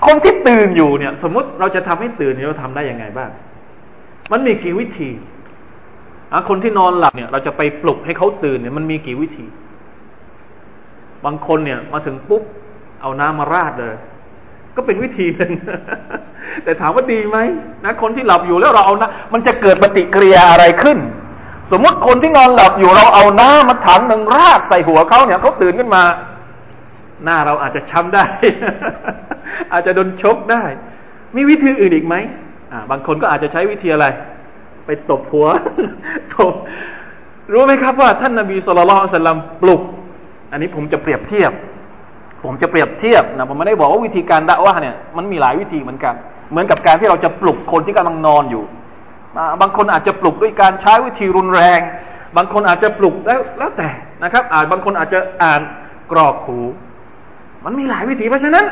[0.05, 3.29] คนที่ตื่นอยู่เนี่ย สมมติเราจะทำให้ตื่นเราทำได้ยังไงบ้าง
[4.31, 5.09] มันมีกี่วิธี
[6.49, 9.45] คนที่นอนหลับเนี่ย เราจะไปปลุกให้เขาตื่นเนี่ยมันมีกี่วิธี
[11.25, 12.43] บางคนเนี่ยมาถึงปุ๊บ
[13.01, 13.95] เอาน้ำมาราดเลย
[14.75, 15.51] ก็เป็นวิธีหนึ่ง
[16.63, 17.37] แต่ถามว่าดีไหม
[17.85, 20.97] นะคนที่หลับอยู่แล้วเราเอานะมันจะเกิดปฏิกิริยาอะไรขึ้น
[21.71, 26.03] สมมติคนที่นอนหลับอยู่เราเอาน้ำมาถังหนึ่งราดใส่หัวเขาเนี่ยเขาตื่นขึ้นมา
[27.23, 28.25] หน้าเราอาจจะช้ำได้
[29.73, 30.63] อาจจะโดนชกได้
[31.35, 32.15] มีวิธีอื่นอีกไหม
[32.91, 34.05] บางคนก็อาจจะใช้วิธีอะไร
[34.85, 35.47] ไปตบหัว
[36.33, 36.53] ตบ
[37.53, 39.81] รู้ไหมครับว่าท่านนาบีสุลต่านสัลลัมปลุก
[40.51, 41.51] อันนี้ผมจะเปรียบเทียบ
[42.43, 46.13] ผมจะเปรียบเทียบนะผมไม่ได้บอกว่าวิธีการด่าว่าเนี่ยมันมีหลายวิธีเหมือนกัน
[46.51, 48.63] เหมือนกับการที่เราจะปลุกคนที่กำลังนอนอยู่
[49.61, 51.79] บางคนอาจจะปลุกด้วยการใช้วิธีรุนแรง
[52.37, 53.89] บางคนอาจจะปลุกแล้วแล้วแต่
[54.23, 55.61] นะครับ อาจบางคนอาจจะอ่าน
[56.11, 56.59] กรอกหู
[57.65, 58.65] มันมีหลายวิธีเพราะฉะนั้น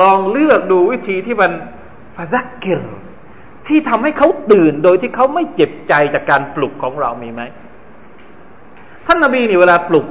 [0.00, 1.50] ลองเลือกดูวิธีที่มัน
[2.16, 2.80] ฟาซักกิร
[3.68, 7.42] ที่ทำให้เขาตื่นโดยที่เขาไม่เจ็บใจจากการปลุกของเรามีไหม
[9.06, 10.06] ท่านนาบีนี่เวลาปลุก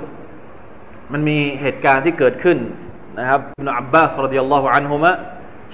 [1.14, 2.58] มันมีเหตุการณ์ที่เกิดขึ้น
[3.20, 5.12] นะครับอิบนอับบาสรดิยัลลอฮุอันฮุมะ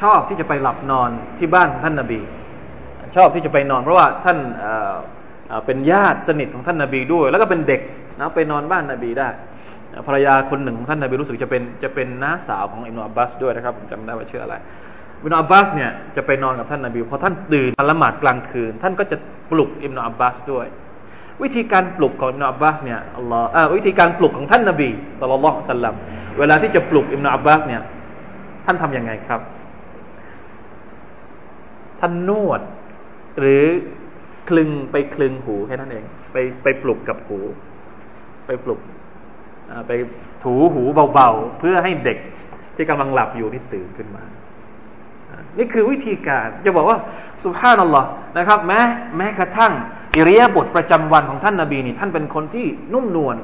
[0.01, 2.19] ชอบที่จะไปหลับนอนที่บ้านของท่านนาบี
[3.15, 4.37] ชอบที่จะไปนอน เพราะว่าท่าน
[5.65, 7.81] เป็นญาติสนิทของท่านนาบีด้วย แล้วก็เป็นเด็ก
[8.19, 9.29] นะไปนอนบ้านนาบีได้
[10.07, 14.55] ภรรยาคนหนึ่งของท่านนาบีรู้สึกจะเป็นจะเป็นน้าสาวของอิบนอับบาสด้วยนะครับจำได้ว่าชื่ออะไร
[15.19, 19.17] อิบนอับบาสเนี่ยจะไปนอนกับท่านนาบีพอท่านตื่นมาละหมาดกลางคืน ท่านก็จะ
[19.51, 20.65] ปลุกอิบนอับบาสด้วย
[21.43, 25.95] วิธีการปลุกของอิมนาอับบาสเนี่ยอัลลอฮ์วิธีการปลุกของท่านนบีสุลต่านสัลลัม
[26.39, 27.81] เวลาที่จะปลุกอิมนาอับบาสเนี่ย
[28.65, 29.41] ท่านทํำยังไงครับ
[31.99, 32.61] ท่านนวด
[33.39, 33.63] หรือ
[34.49, 37.39] คลึงไปคลึงหูแค่นั้นเอง ไปไปปลุกกับหู
[38.45, 38.79] ไปปลุก
[39.87, 39.91] ไป
[40.43, 42.17] ถูหูเบาๆ เพื่อให้เด็ก
[42.75, 44.23] ที่กำลังหลับอยู่นี่ตื่นขึ้นมา
[45.57, 46.97] นี่คือวิธีการจะบอกว่า
[47.43, 48.79] สุภาพนัลลอฮ์นะครับ แม้
[49.17, 49.73] แม้กระทั่ง
[50.15, 53.35] อิริยาบถประจำวันของท่านนาบีนี่ท่านเป็นคนที่นุ่มนวล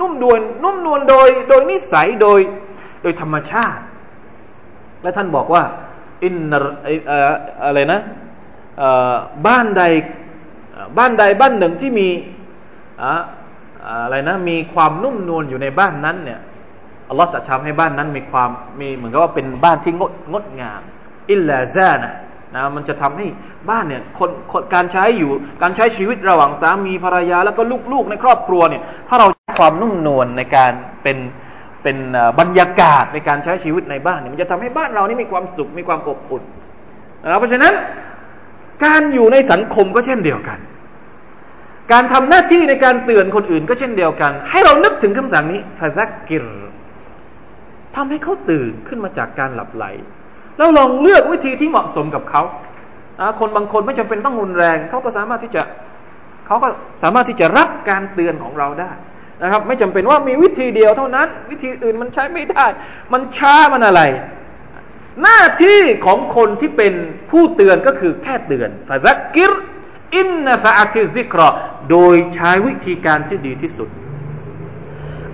[0.00, 2.40] นุ่มนวลนุ่มนวลโดย โดยนิสัยโดย
[3.02, 3.82] โดยธรรมชาติ
[5.02, 5.62] และท่านบอกว่า
[6.24, 6.52] อินน
[7.64, 8.00] อะไรนะ
[9.46, 9.82] บ้านใด
[10.98, 12.08] บ้านใดบ้านหนึ่งที่มี
[14.04, 16.40] อะไรนะมีความนุ่มนวลอยู่ในบ้านนั้นเนี่ย
[17.08, 20.80] อัลลอฮ์จะทำให้บ้านนั้นมีความมีเหมือนกับว่าเป็นบ้านที่งดงดงาม
[21.30, 22.12] อิลลาซานะ
[22.54, 23.26] นะมันจะทำให้
[23.70, 25.30] บ้านเนี่ยคนคนการใช้อยู่
[25.62, 27.62] การใช้ชีวิตระหว่างสามีภรรยา แล้วก็
[27.92, 29.26] ลูกๆในครอบครัวเนี่ยถ้าเรา
[29.60, 31.18] ความนุ่มนวลในการเป็น
[31.82, 31.96] เป็น
[32.40, 36.42] บรรยากาศในการใช้ชีวิตในบ้านเนี่ยมันจะทำให้บ้านเรานี่มีความสุขมีความอบอุ่น
[37.24, 37.72] นะเพราะฉะนั้น
[38.84, 40.58] การอยู่ในสังคมก็เช่นเดียวกัน
[41.92, 46.46] การทำหน้าที่ในการเตือนคนอื่นก็เช่นเดียวกัน ให้เรานึกถึงคำสั่งนี้ฟาซักกิร
[47.96, 49.84] ทำให้เขาตื่นขึ้นมาจากการหลับไหล
[50.56, 52.42] แล้วลองเลือกวิธีที่เหมาะสมกับเขา
[53.40, 55.62] คนบางคนไม่จำเป็นต้องรุนแรงเขาก็สามารถที่จะ
[56.46, 56.68] เขาก็
[57.02, 58.90] สามารถที่จะรับการเตือนของเราได้
[59.42, 62.66] นะครับ ไม่จำเป็นว่ามีวิธีเดียวเท่านั้น วิธีอื่นมันใช้ไม่ได้
[63.12, 64.02] มันช้ามันอะไร
[65.22, 66.94] หน้าที่ของคนที่เป็น
[67.30, 69.52] ผู้เตือนก็คือแค่เตือนฟาซักกิร
[70.14, 71.48] อินนฟะอัติซิกรอ
[71.90, 73.88] โดยใช้วิธีการที่ดีที่สุด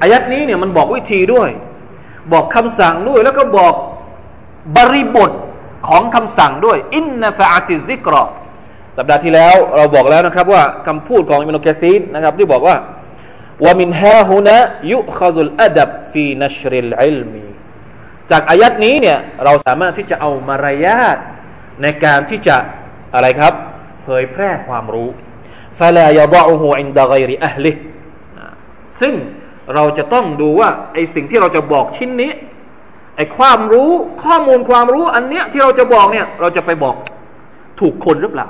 [0.00, 1.50] อายัดนี้เนี่ยมันบอกวิธีด้วย
[2.32, 3.74] บอกคำสั่งด้วยแล้วก็บอก
[4.76, 5.30] บริบท
[5.88, 8.22] ของคำสั่งด้วย إن نفعت الذكرى
[8.96, 12.76] สัปดาห์ที่แล้วเราบอกแล้วนะครับว่าคำพูดของอิบนุกะซีรนะครับที่บอกว่า
[13.64, 17.46] ومن هاهنا يؤخذ الأدب في نشر العلم
[18.30, 21.16] จากอายัดนี้เนี่ยเราสามารถที่จะเอามารยาท
[21.82, 22.56] ในการที่จะ
[23.14, 23.52] อะไรครับ
[24.02, 25.08] เผยแพร่ความรู้
[25.78, 27.72] ฟาลายดะอูอินดะไกริอัลลิ
[29.00, 29.14] ซึ่ง
[29.74, 32.32] เราจะต้องดูว่าไอสิ่งที่เราจะบอกชิ้นนี้
[33.18, 33.90] ไอ้ความรู้
[34.24, 36.94] ข้อมูลความรู้อันเนี้ยที่เราจะบอกเนี่ย เราจะไปบอก
[37.80, 38.48] ถูกคนหรือเปล่า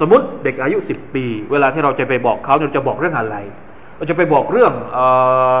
[0.00, 3.36] สมมติเด็กอายุสิบปี เวลาที่เราจะไปบอกเขาเราจะบอกเรื่องอะไร
[3.96, 4.98] เราจะไปบอกเรื่องเอ
[5.54, 5.56] อ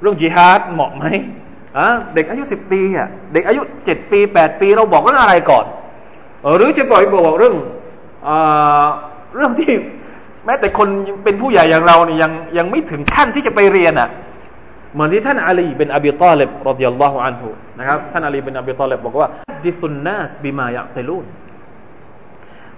[0.00, 1.04] เรื่องจิฮาดเหมาะไหม
[1.78, 5.64] อะเด็กอายุสิบปีอะเด็กอายุเจ็ดปีแปดปี เราบอกเรื่องอะไรก่อน
[6.56, 7.54] หรือจะปล่อยบอกเรื่อง
[8.24, 8.30] เอ
[8.82, 8.86] อ
[9.36, 9.70] เรื่องที่
[10.46, 10.88] แม้แต่คน
[11.24, 14.08] เป็นผู้ใหญ่อย่างเราเนี่ยยังยังไม่ถึงขั้นที่จะไปเรียนอะ
[14.94, 19.28] เหมือนที่ท่านอาลีเป็นอบีตอเลบรดิยัลลอฮุอันฮุนะครับท่านอาลีเป็นอบีตอเลบบอกว่า
[19.64, 21.26] ดิซุนนัสบิมายะติลูน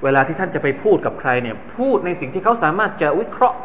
[0.03, 3.59] เวลาที่ท่านจะไปพูดกับใครเนี่ยพูดในสิ่งที่เขาสามารถจะวิเคราะห์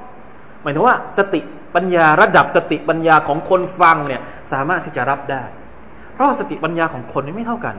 [0.64, 1.40] หมายถึงว่าสติ
[1.76, 5.44] ปัญญาระดับสติปัญญาของคนฟังเนี่ยสามารถที่จะรับได้
[6.14, 7.76] เพราะสติปัญญาของคนนี่ไม่เท่ากัน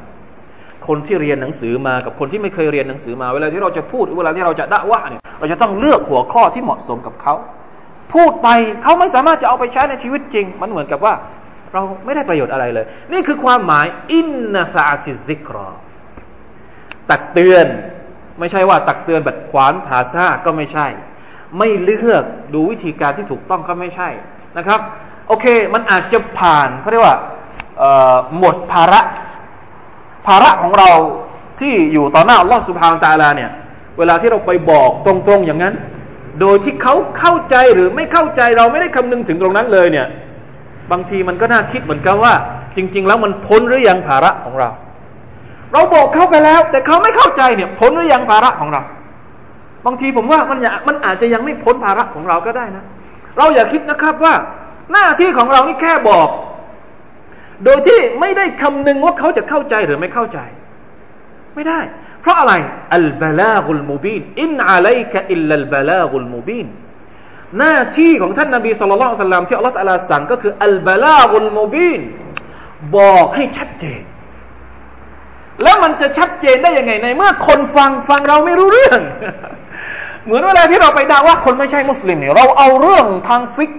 [0.86, 7.34] คนที่เรียนหนังสือมากับคนที่ไม่เคยเรียนหนังสือมา เวลาที่เราจะพูดเวลาที่เราจะด่าว่าเนี่ยเราจะต้องเลือกหัวข้อที่เหมาะสมกับเขา
[8.12, 8.48] พูดไป
[8.82, 11.14] เขาไม่สามารถจะเอาไปใช้ในชีวิตจริง มันเหมือนกับว่า
[11.72, 15.68] เราไม่ได้ประโยชน์อะไรเลย นี่คือความหมายอินนาฟาติซิกรอ
[17.10, 17.66] ตักเตือน
[18.40, 20.86] ไม่ใช่ว่าตักเตือนแบบขวานผาซ่าก็ไม่ใช่
[21.58, 24.08] ไม่เลือกดูวิธีการที่ถูกต้องก็ไม่ใช่
[24.58, 24.80] นะครับ
[25.28, 27.16] โอเค มันอาจจะผ่านเขาเรียกว่า
[28.38, 29.00] หมดภาระ
[30.26, 30.90] ภาระของเรา
[31.60, 33.50] ที่อยู่ต่อหน้าอัลลอฮฺสุบฮานตาลาเนี่ย
[33.98, 35.74] เวลาที่เราไปบอกตรงๆอย่างนั้น
[36.40, 40.06] โดยที่เขาเข้าใจหรือไม่เข้าใจเราไม่ได้คำนึงถึงตรงนั้นเลยเนี่ย
[40.92, 42.34] บางทีมันก็น่าคิดเหมือนกันว่า
[42.76, 44.70] จริง ๆ แล้วมันพ้นหรือยังภาระของเรา
[45.72, 48.82] เราบอกเขาไปแล้ว แต่เขาไม่เข้าใจเนี่ย พ้นหรือยังภาระของเรา
[49.86, 52.84] บางทีผมว่ามันมันอาจจะยังไม่พ้นภาระของเราก็ได้นะ
[53.38, 54.34] เราอย่าคิดนะครับว่า
[54.92, 56.28] หน้าที่ของเรานี่แค่บอก
[57.64, 60.38] โดยที่ไม่ได้คำนึงว่าเขาจะเข้าใจหรือไม่เข้าใจ
[61.54, 61.80] ไม่ได้
[62.24, 62.54] เพราะอะไร
[62.96, 66.66] อัลบาลากุลมูบินอินอะลัยกะอิลลัลบาลากุลมูบิน
[67.58, 72.00] หน้าที่ของท่านนบีสุลต่านสัลลัมที่อัลลอฮฺตะลาสั่งก็คืออัลบาลากุลมูบิน
[72.96, 74.02] บอกให้ชัดเจน
[75.62, 79.00] แล้วมันจะชัดเจนได้ยังไงในเมื่อคนฟังฟังเราไม่รู้เรื่อง
[80.24, 83.70] เหมือนเวลาที่เราไปด่าว่าคนไม่ใช่มุสลิมเนี่ยเราเอาเรื่องทางฟิก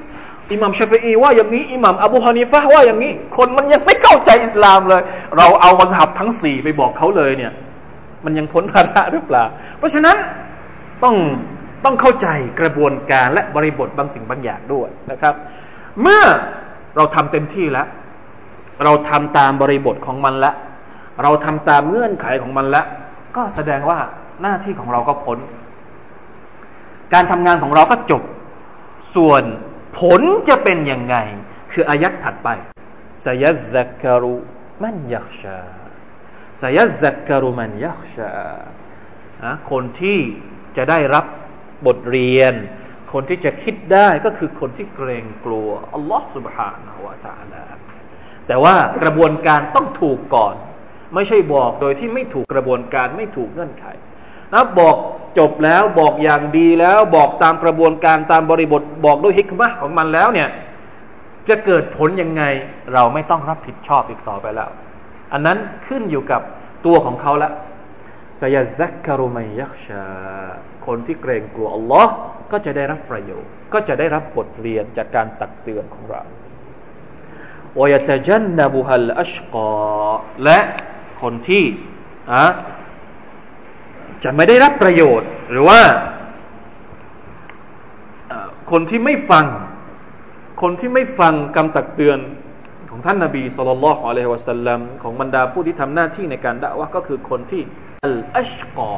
[0.52, 5.02] อิหมัมชาฟีอีว่าอย่างนี้อิหมัมอบูฮานิฟะว่าอย่างนี้ คนมันยังไม่เข้าใจอิสลามเลย
[5.38, 7.52] เราเอามัสฮับทั้งสี่ไปบอกเขาเลยเนี่ย
[8.26, 9.44] มันยังพ้นภาระหรือเปล่า
[9.78, 10.18] เพราะฉะนั้น
[11.04, 11.16] ต้อง
[11.86, 12.28] ต้องเข้าใจ
[12.60, 15.34] กระบวนการและบริบทบางสิ่งบางอย่างด้วยนะครับ
[16.02, 16.24] เมื่อ
[16.96, 17.88] เราทำเต็มที่แล้ว
[18.84, 20.56] เราทำตามบริบทของมันแล้ว
[21.24, 22.86] เราทำตามเงื่อนไขของมันแล้ว
[23.36, 24.00] ก็แสดงว่า
[24.42, 25.38] หน้าที่ของเราก็พ้น
[27.14, 28.24] การทำงานของเราก็จบ
[29.16, 29.44] ส่วน
[30.00, 31.16] ผลจะเป็นยังไง
[31.72, 32.50] คืออายัดถัดไป
[33.26, 34.36] สยัดซักการุ
[34.82, 35.60] มันยักชา
[36.61, 38.33] สยัดซักการุมันยักชา
[39.71, 40.19] คนที่
[40.77, 41.25] จะได้รับ
[41.87, 42.55] บทเรียน
[43.13, 47.63] คนที่จะคิดได้ก็คือคนที่เกรงกลัวอัลลอฮ์ سبحانه และ تعالى
[48.47, 50.55] แต่ว่ากระบวนการต้องถูกก่อน
[51.15, 53.87] ไม่ใช่บอกโดยที่ไม่ถูกกระบวนการไม่ถูกเงื่อนไข
[54.53, 54.97] นะบอก
[55.39, 60.49] จบแล้วบอกอย่างดีแล้วบอกตามกระบวนการตามบริบทบอกด้วยฮิกมะของมันแล้วเนี่ย
[61.49, 62.43] จะเกิดผลยังไง
[62.93, 64.71] เราไม่ต้องรับผิดชอบอีกต่อไปแล้ว
[65.36, 66.42] อันนั้นขึ้นอยู่กับ
[66.86, 67.52] ตัวของเขาละ
[68.42, 70.06] สยาซักคารุมัยยักชา
[70.86, 72.12] คนที่เกรงกลัวอัลลอฮ์
[72.52, 76.22] ก็จะได้รับประโยชน์ ก็จะได้รับบทเรียนจากการตักเตือนของเรา
[77.80, 80.12] วยตจันนบุฮัลอัชกอ
[80.44, 80.60] และ
[81.22, 81.66] คนที่
[82.32, 82.46] อะ
[84.24, 85.82] จะไม่ได้รับประโยชน์ หรือว่า
[88.72, 89.46] คนที่ไม่ฟัง
[90.62, 92.20] คนที่ไม่ฟังคำตักเตือน
[92.96, 97.62] ของท่านนาบีสุลต่านละฮ์อะลัยฮิวะสัลลัมของบรรดาผู้ที่ทำหน้าที่ในการด่าว่าก็คือคนที่
[98.06, 98.94] อัลอัชกอ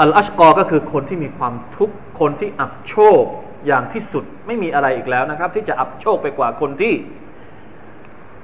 [0.00, 3.22] อัลอัชกอก็คือคนที่มีความทุกข์คนที่อับโชค
[3.66, 6.94] อย่างที่สุดไม่มีอะไรอีกแล้วนะครับ ที่จะอับโชคไปกว่าคนที่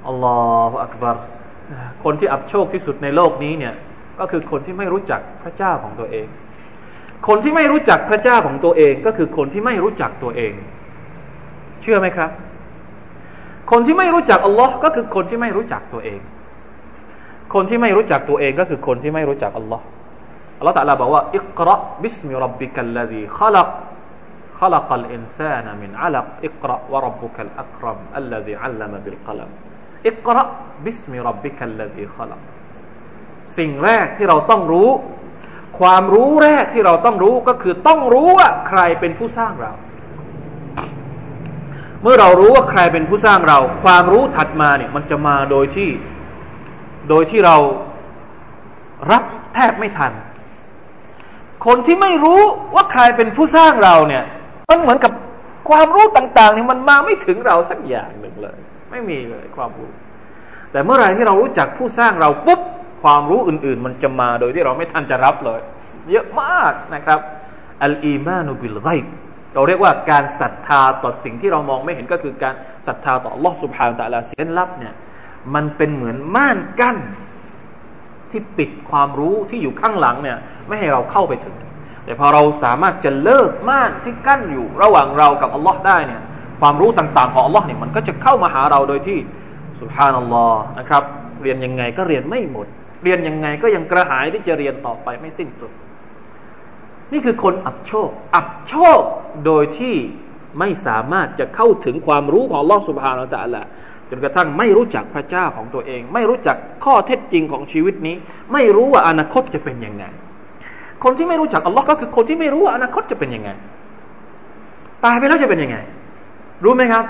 [0.07, 0.39] อัลลอ
[0.70, 1.16] ฮฺอักบาร
[2.05, 3.74] คนที่อับโชคที่สุดในโลกนี้เนี่ย
[4.20, 6.26] ก็คือคนที่ไม่รู้จักพระเจ้าของตัวเอง
[7.28, 10.53] คนที่ไม่รู้จักพระเจ้าของตัวเอง ก็คือคนที่ไม่รู้จักตัวเอง
[11.83, 12.31] เชื่อไหมครับ
[13.72, 16.20] คนที่ไม่รู้จักอัลลอฮ์ก็คือคนที่ไม่รู้จักตัวเอง
[17.53, 19.84] คนที่ไม่รู้จักตัวเองก็คือคนที่ไม่รู้จักอัลลอฮ์
[20.57, 23.70] อัลลอฮ์ตะลาบอกว่าอิกราบิสมิรับบิกัลลดีขลัก
[24.61, 29.49] خلق الإنسان من علق اقرأ وربك الأكرم الذي علم بالقلم
[30.11, 30.45] اقرأ
[30.84, 32.41] باسم ربك الذي خلق
[33.57, 34.89] สิ่งแรกที่เราต้องรู้
[35.80, 39.74] ความรู้แรกที่เราต้องรู้ก็คือต้องรู้ว่าใครเป็นผู้สร้างเรา
[42.03, 45.90] เมื่อเรารู้ว่าใครเป็นผู้สร้างเรา ความรู้ถัดมาเนี่ยมันจะมาโดยที่
[47.09, 47.57] โดยที่เรา
[49.11, 49.22] รับ
[49.55, 50.12] แทบไม่ทัน
[51.66, 52.40] คนที่ไม่รู้
[52.74, 54.24] ว่าใครเป็นผู้สร้างเราเนี่ย
[54.70, 55.12] มันเหมือนกับ
[55.70, 58.59] ความรู้ต่างๆเนี่ยมันมาไม่ถึงเราสักอย่างหนึ่งเลย
[58.90, 59.90] ไม่มีเลยความรู้
[60.72, 62.61] แต่เมื่อไรที่เรารู้จักผู้สร้างเราปุ๊บ
[63.03, 65.61] ความรู้อื่น ๆ มันจะมาโดยที่เราไม่ทันจะรับเลย
[66.11, 67.20] เยอะมากนะครับ
[67.82, 68.88] อัลอีมานุบิลไก
[69.55, 72.55] เราเรียกว่าการศรัทธาต่อสิ่งที่เรามองไม่เห็นก็คือการ
[72.86, 74.94] ศรัทธาต่อลอสุภาตะลาเส้นลับเนี่ย
[75.55, 76.96] มันเป็นเหมือนม่านกั้น
[78.30, 80.38] ที่ปิดความรู้ที่อยู่ข้างหลังเนี่ย
[80.68, 81.55] ไม่ให้เราเข้าไปถึง
[82.05, 86.22] แต่พอเราสามารถจะเลิกม่านที่กั้นอยู่ระหว่างเรากับอัลลอฮ์ได้เนี่ย
[86.61, 89.18] ความรู้ต่างๆของอัลลอฮ์เนี่ยมันก็จะเข้ามาหาเราโดยที่
[89.80, 91.03] สุภานัลลอฮ์นะครับ
[91.42, 92.66] เรียนยังไงก็เรียนไม่หมด
[93.05, 95.72] เรียนยังไงก็ยังกระหายที่จะเรียนต่อไปไม่สิ้นสุด
[97.12, 99.00] นี่คือคนอับโชค อับโชค
[99.46, 99.96] โดยที่
[100.58, 103.64] ไม่สามารถจะเข้าถึงความรู้ของลอสุภาเราจะละ
[104.11, 108.16] จนกระทั่งไม่รู้จักพระเจ้าของตัวเอง ไม่รู้จักข้อเท็จจริงของชีวิตนี้
[108.52, 110.04] ไม่รู้ว่าอนาคตจะเป็นยังไง
[111.04, 113.50] คนที่ไม่รู้จักอัลลอฮ์ก็คือคนที่ไม่รู้ว่าอนาคตจะเป็นยังไง
[115.04, 115.76] ตายไปแล้วจะเป็นยังไง
[116.64, 117.04] รู้ไหมครับ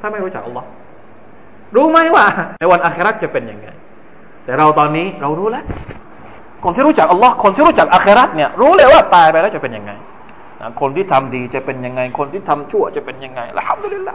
[0.00, 0.68] ถ้าไม่รู้จักอัลลอฮ์
[1.76, 2.24] รู้ไหมว่า
[2.58, 3.68] ในวันอาคราจะเป็นยังไง
[4.44, 5.64] แต่เราตอนนี้เรารู้แล้ว
[6.64, 9.92] คนที่รู้จักอัลลอฮ์คนที่รู้จักอาคราเนี่ยรู้เลยว่าตายไปแล้วจะเป็นยังไง
[10.80, 14.14] คนที่ทำดีจะเป็นยังไง คนที่ทำชั่วจะเป็นยังไงละฮัมดุลิลละ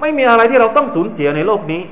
[0.00, 1.82] ไม่มีอะไรที่เราต้องสูญเสียในโลกนี้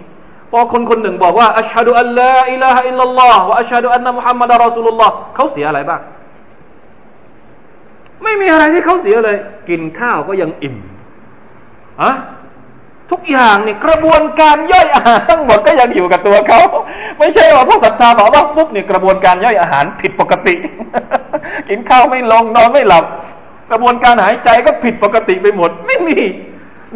[0.50, 6.00] พอคนคนหนึ่งบอกว่าอัชฮะดุอัลลอฮ์อิลาฮะอิลลัลลอฮ์วะอัชฮะดุอันนะมุฮัมมัดรอสูลุลลอฮ์เขาเสียอะไรบ้าง
[8.22, 9.36] ไม่มีอะไรที่เขาเสียเลย
[9.68, 10.76] กินข้าวก็ยังอิ่ม
[12.02, 12.10] อะ
[13.10, 16.60] ทุกอย่างเนี่ยกระบวนการย่อยอาหารทั้งหมดก็ยังอยู่กับตัวเขา
[17.18, 20.54] ไม่ใช่ว่าพอศรัทธาต่อรอบปุ๊บเนี่ยกระบวนการย่อยอาหารผิดปกติ
[21.68, 23.04] กินข้าวไม่ลงนอนไม่หลับ
[23.70, 26.18] กระบวนการหายใจก็ผิดปกติไปหมด ไม่มี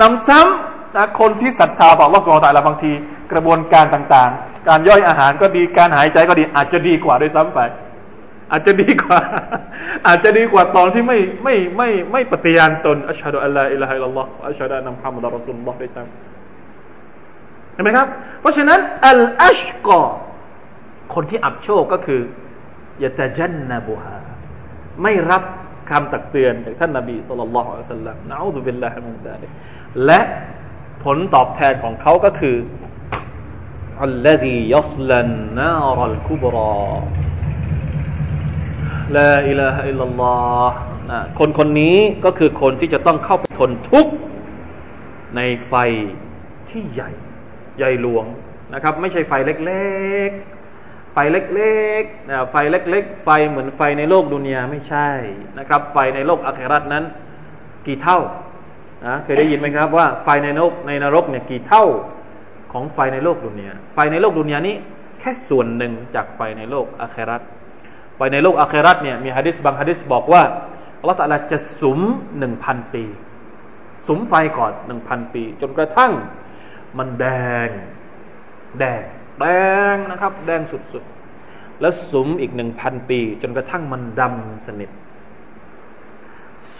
[0.01, 2.93] นำซ้ำนะคนที่ศรัทธาต่อรัสุลตาละบางที
[3.33, 7.61] กระบวนการต่างๆ การย่อยอาหารก็ดีการหายใจก็ดีอาจจะดีกว่าด้วยซ้ำไป
[8.53, 9.21] อาจจะดีกว่า
[10.07, 18.07] อาจจะดีกว่าตอนที่ไม่ไม่ไม่ไม่ปฏิญาณตนอัชฮะดุอัลลอฮฺอิลลัฮิลลอฮฺอัชฮะดุอันนัมฮัมมัดรอสุลลอฮฺด้วยซ้ำเห็นไหมครับ
[18.41, 20.01] เพราะฉะนั้น الأشقى
[21.15, 22.21] คนที่อับโชคก็คือ
[23.05, 24.19] يتجنبها
[25.03, 25.43] ไม่รับ
[25.91, 29.51] คำตักเตือนจากท่านนบี صلى الله عليه وسلم نعوذ بالله من ذلك
[30.07, 30.21] และ
[31.05, 32.57] ผลตอบแทนของเขาก็คือ
[34.05, 40.77] الذي يصلى النار الكبرى لا إله إلا الله
[41.39, 44.13] คนคนนี้ก็คือคนที่จะต้องเข้าไปทนทุกข์
[45.37, 45.75] ในไฟ
[46.71, 47.11] ที่ใหญ่
[47.79, 48.25] ใหญ่หลวง
[48.75, 49.85] นะครับ ไม่ใช่ไฟเล็
[50.29, 55.09] กๆ ไฟเล็กๆนะไฟเล็ก ๆ ไฟเหมือนไฟในโลกดุนยาไม่ใช่
[55.59, 57.05] นะครับ ไฟในโลกอาคราตนั้น
[57.87, 58.19] กี่เท่า
[59.07, 61.85] นะเคยได้ยินไหมครับว่าไฟในนรกในนรกเนี่ยกี่เท่า
[62.73, 64.77] ของไฟในโลกดุนยาไฟในโลกดุนยานี้
[65.21, 67.43] แค่ส่วนหนึ่งจากไฟในโลกอาคราต
[68.17, 70.43] ไฟในโลกอาคราตเนี่ยมีฮะดิษบางฮะดิษบอกว่า
[71.01, 72.01] อัลลอฮฺตะลาจะสุม
[72.39, 73.05] หนึ่งพันปี
[74.09, 76.13] สุมไฟก่อนหนึ่งพันปี จนกระทั่ง
[76.99, 77.27] มันแด
[77.67, 77.69] ง
[78.79, 79.03] แดง
[79.41, 79.45] แด
[79.95, 84.91] งนะครับ แดงสุดๆ แล้วสุมอีกหนึ่งพันปี จนกระทั่งมันดำสนิท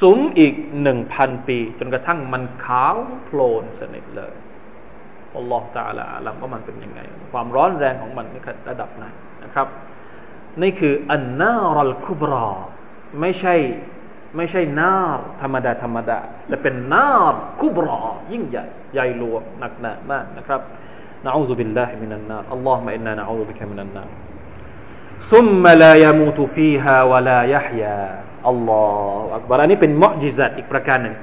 [0.01, 4.35] สุมอีกหนึ่งพันปี จนกระทั่งมันขาวโพลนสนิทเลย
[5.37, 7.01] อัลลอฮฺตาลาลัมว่ามันเป็นยังไง
[7.33, 8.37] ความร้อนแรงของมันใน
[8.69, 9.05] ระดับไหน
[9.45, 9.67] นะครับ
[10.63, 12.49] นี่คือ النار الكبرى
[13.21, 13.55] ไม่ใช่
[14.37, 18.01] ไม่ใช่ نار ธรรมดาธรรมดา แต่เป็น نار كبرى
[18.33, 20.61] ยิ่งใหญ่ใหญ่หลวงหนักหนามากนะครับ
[21.25, 27.39] نعوذ بالله من النار اللهم إنا نعوذ بك من النار ثم لا يموت فيها ولا
[27.39, 31.17] يحيى الله أكبر อันนี้เป็น معجزة อีกประการหนึ่ง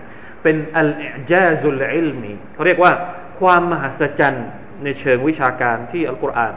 [0.43, 2.91] เป็น الإعجاز العلمي เขาเรียกว่า
[3.39, 4.47] ความมหัศจรรย์
[4.83, 6.53] ในเชิงวิชาการที่อัลกุรอาน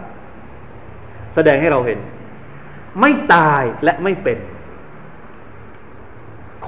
[1.34, 1.98] แสดงให้เราเห็น
[3.00, 4.38] ไม่ตายและไม่เป็น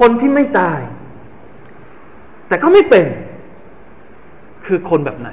[0.01, 0.81] คนที่ไม่ตาย
[2.49, 3.07] แต่ก็ไม่เป็น
[4.67, 5.31] คือคนแบบไหน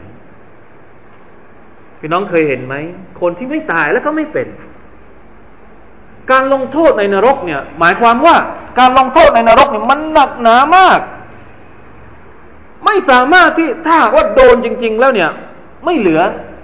[2.00, 2.76] พี่น้องเคยเห็นไหม
[3.22, 4.48] คนที่ไม่ตายแล้วก็ไม่เป็น
[6.32, 8.36] การลงโทษในนรกเนี่ย หมายความว่า
[8.80, 11.00] การลงโทษในนรกเนี่ยมันหนักหนามาก
[12.86, 15.30] ไม่สามารถที่ถ้าว่าโดนจริง ๆ แล้วเนี่ย
[15.86, 16.22] ไม่เหลือ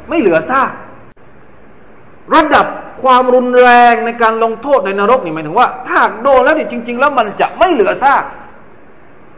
[0.10, 0.72] ไม่เหลือซาก
[2.34, 2.66] ระดับ
[3.02, 8.24] ความรุนแรงในการลงโทษในนรกนี่หมายถึงว่า ถ้าโดนแล้วเนี่ยจริง ๆ แล้วมันจะไม่เหลือซาก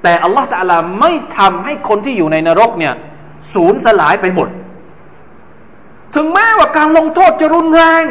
[0.03, 2.93] แต่อัลลอฮฺตาลาไม่ทำให้คนที่อยู่ในนรกเนี่ย
[3.53, 4.47] สูญสลายไปหมด
[6.15, 8.03] ถึงแม้ว่าการลงโทษจะรุนแรง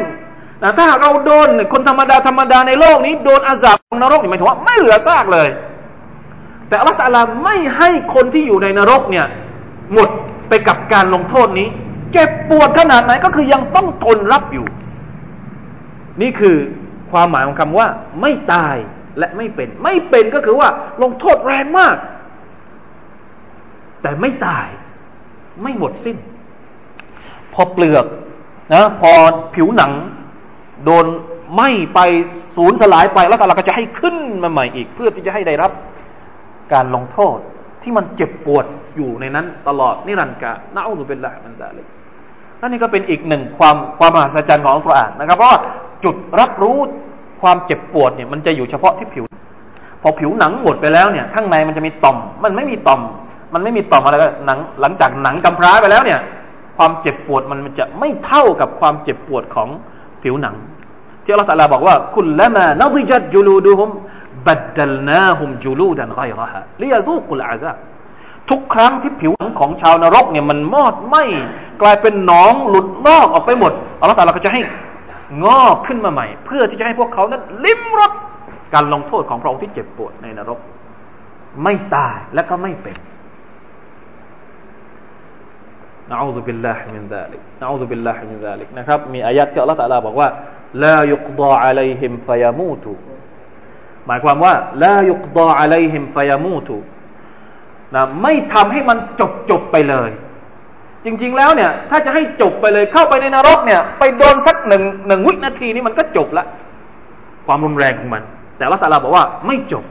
[0.63, 5.49] นะถ้าเราโดนคนธรรมดาธรรมดาในโลกนี้โดนอาซาบของนรกนี่หมายถึงว่าไม่เหลือซากเลย
[6.67, 9.25] แต่อัลลอฮฺตาลาไม่ให้คนที่อยู่ในนรกเนี่ย
[9.93, 10.09] หมด
[10.49, 11.67] ไปกับการลงโทษนี้
[12.13, 14.65] เจ็บปวดขนาดไหนก็คือยังต้องทนรับอยู่
[16.21, 16.57] นี่คือ
[17.11, 17.87] ความหมายของคำว่า
[18.21, 18.75] ไม่ตาย
[19.17, 20.69] และไม่เป็น ไม่เป็นก็คือว่า
[21.03, 21.95] ลงโทษแรงมาก
[24.01, 24.67] แต่ไม่ตาย
[25.61, 26.17] ไม่หมดสิ้น
[27.53, 28.05] พอเปลือก
[28.73, 29.11] นะพอ
[29.55, 29.91] ผิวหนัง
[30.85, 31.05] โดน
[31.53, 31.99] ไหม้ไป
[32.55, 35.71] สูญสลายไปแล้วตาลาก็จะให้ขึ้นมาใหม่อีก เพื่อที่จะให้ได้รับ
[36.73, 37.37] การลงโทษ
[37.81, 41.87] ที่มันเจ็บปวดอยู่ในนั้น ตลอดนิรันดร์กาลนะอูซุบิลละมันซาลิก
[42.61, 45.59] อันนี้ก็เป็นอีกหนึ่งความความมหัศจรรย์ของอัลกุรอานนะครับ เพราะว่า
[46.03, 46.77] จุดรับรู้
[47.41, 49.25] ความเจ็บปวดเนี่ยมันจะอยู่เฉพาะที่ผิว
[50.01, 53.01] พอผิวหนังหมดไปแล้วเนี่ยข้างในมันจะมีต่อม มันไม่มีต่อม
[53.53, 56.19] มันไม่มีต่อมอะไรก็หนังหลังจากหนังกำพร้าไปแล้วเนี่ย
[56.77, 59.69] ความเจ็บปวดมันจะไม่เท่ากับความเจ็บปวดของ
[60.23, 60.55] ผิวหนัง
[61.23, 63.89] ที่อัลลอฮฺตะลาบอกว่าคุลละมานดิจัดจูลูดูฮุม
[64.47, 67.71] บัดดัลนาฮุมจูลูดันไกรฮะลิยาซูกุลอาซา
[68.49, 71.15] ทุกครั้งที่ผิวหนังของชาวนรกเนี่ยมันมอดไหม
[71.81, 74.61] กลายเป็นหนองหลุดลอกออกไปหมดอัลลอฮฺตาลาก็จะให้
[75.43, 78.11] งอกขึ้นมาใหม่ เพื่อที่จะให้พวกเขานั้นลิ้มรส
[78.73, 80.59] การลงโทษของพระองค์ที่เจ็บปวดในนรก
[81.63, 82.97] ไม่ตายและก็ไม่เป็น
[86.09, 90.29] نعوذ بالله من ذلك نعوذ بالله من ذلك นะครับมีอายะที่อัลลอฮฺตาลาบอกว่า
[90.83, 92.91] لا يقضى عليهم فيموتوا
[94.07, 94.53] หมายความว่า
[94.83, 96.77] لا يقضى عليهم فيموتوا
[97.95, 100.09] นะไม่ทำให้มันจบจบไปเลย
[101.05, 106.45] จริง ๆ แล้วเนี่ย ถ้าจะให้จบไปเลยเข้าไปในนรกเนี่ย ไปโดนสักหนึ่งหนึ่งวินาทีนี้มันก็จบละ
[107.47, 108.23] ความรุนแรงของมัน
[108.57, 109.83] แต่อัลลอฮฺตาลาบอกว่าไม่จบ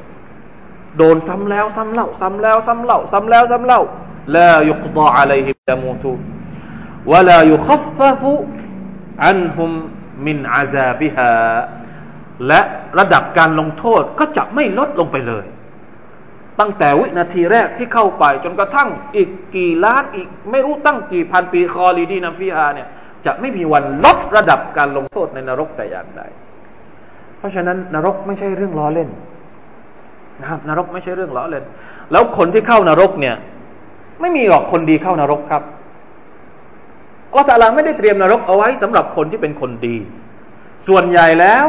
[0.99, 3.81] โดนซ้ำแล้วซ้ำเล่า ซ้ำแล้วซ้ำเล่า ซ้ำแล้วซ้ำเล่า
[4.37, 6.11] ลายุกดออะลัยฮิมมูตุ
[7.11, 8.33] วะลายุคฟฟุ
[9.27, 9.71] อันฮุม
[10.27, 11.31] มินอาซาบิฮา
[12.49, 12.61] และ
[12.99, 15.45] ระดับการลงโทษก็จะไม่ลดลงไปเลย
[16.61, 22.89] ตั้งแต่วินาทีแรกที่เข้าไป จนกระทั่งอีกกี่ล้านอีก ไม่รู้ตั้งกี่พันปีคอลีดีนัฟีฮาเนี่ย
[23.27, 26.23] จะไม่มีวันลดระดับการลงโทษในนรกแต่อย่างใด
[27.39, 29.09] เพราะฉะนั้นนรกไม่ใช่เรื่องล้อเล่น
[30.41, 31.65] นะครับนรกไม่ใช่เรื่องล้อเล่น
[32.13, 33.37] แล้วคนที่เข้านรกเนี่ย
[34.21, 35.63] ไม่มีหรอกคนดีเข้านรกครับ
[37.35, 39.97] อัลลอฮฺไม่ได้เตรียมนรกเอาไว้สำหรับคนที่เป็นคนดี
[40.87, 41.67] ส่วนใหญ่แล้ว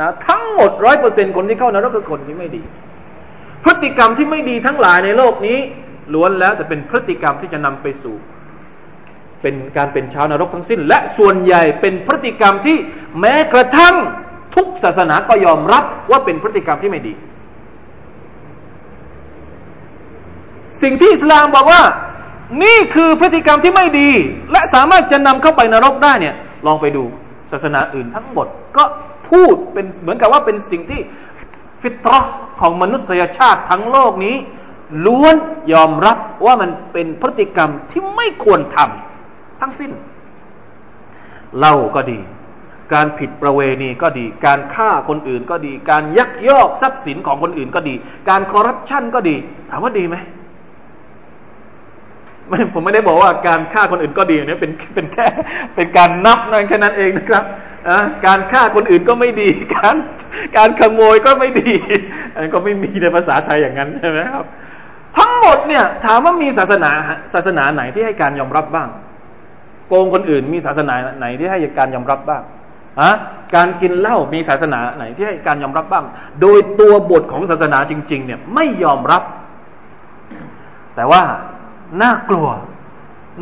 [0.00, 2.62] นะทั้งหมดร้อยเปอร์เซ็นคนที่เข้านรกคือคนที่ไม่ดี
[3.64, 5.58] พฤติกรรมที่ไม่ดีทั้งหลายในโลกนี้
[6.14, 8.16] ล้วนแล้วจะเป็นพฤติกรรมที่จะนำไปสู่
[9.42, 12.76] เป็นการเป็นชาวนรกทั้งสิ้น และส่วนใหญ่เป็นพฤติกรรมที่
[13.20, 13.94] แม้กระทั่ง
[14.54, 17.14] ทุกศาสนาก็ยอมรับว่าเป็นพฤติกรรมที่ไม่ดี
[20.82, 21.82] สิ่งที่อิสลามบอกว่า
[22.64, 24.10] นี่คือพฤติกรรมที่ไม่ดี
[24.52, 26.34] และสามารถจะนำเข้าไปนรกได้เนี่ย
[26.66, 27.04] ลองไปดู
[27.52, 28.46] ศาสนาอื่นทั้งหมด
[28.76, 28.84] ก็
[29.30, 31.00] พูดเป็นเหมือนกับว่าเป็นสิ่งที่
[31.82, 32.14] ฟิตร
[32.60, 34.36] ของมนุษยชาติทั้งโลกนี้
[35.06, 35.36] ล้วน
[35.72, 39.92] ยอมรับว่ามันเป็นพฤติกรรมที่ไม่ควรทำทั้งสิ้น
[41.58, 42.18] เล่าก็ดี
[42.94, 47.94] การผิดประเวณีก็ดี การฆ่าคนอื่นก็ดี การยักยอกทรัพย์สินของคนอื่นก็ดี
[48.28, 49.36] การคอร์รัปชันก็ดี
[49.70, 50.16] ถามว่าดีไหม
[52.74, 55.26] ผมไม่ได้บอกว่าการฆ่าคนอื่นก็ดีเนี่ยเป็นเป็นแค่
[55.74, 57.44] เป็นการนับนั่นแค่นั้นเองนะครับ
[58.26, 59.96] การฆ่าคนอื่นก็ไม่ดี การ
[60.56, 61.72] การขโมยก็ไม่ดี
[62.34, 64.44] อันก็ไม่มีในภาษาไทยอย่างนั้นใช่ไหมครับ
[65.16, 66.90] ทั้งหมดเนี่ยถามว่ามีศาสนา
[67.34, 68.88] ศาสนาไหนที่ให้การยอมรับบ้าง
[69.88, 72.42] โกงคนอื่นมีศาสนาไหนที่ให้การยอมรับบ้าง
[73.00, 73.10] อะ
[73.54, 76.04] การกินเหล้ามีศาสนาไหนที่ให้การยอมรับบ้าง
[76.40, 79.22] โดยตัวบทของศาสนาจริง ๆ เนี่ยไม่ยอมรับ
[80.96, 81.22] แต่ว่า
[82.02, 82.48] น่ากลัว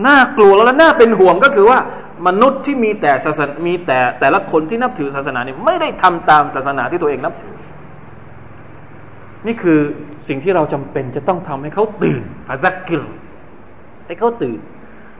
[0.07, 1.79] น่ากลัวแล้วน่าเป็นห่วงก็คือว่า
[2.27, 7.55] มนุษย์ที่มีแต่ศาสนามีแต่แต่ละคนที่นับถือศาสนาเนี่ยไม่ได้ทำตามศาสนาที่ตัวเองนับถือ
[9.47, 9.81] นี่คือ
[10.29, 13.03] สิ่งที่เราจำเป็นจะต้องทำให้เขาตื่นفذكر
[14.07, 14.59] ให้เขาตื่น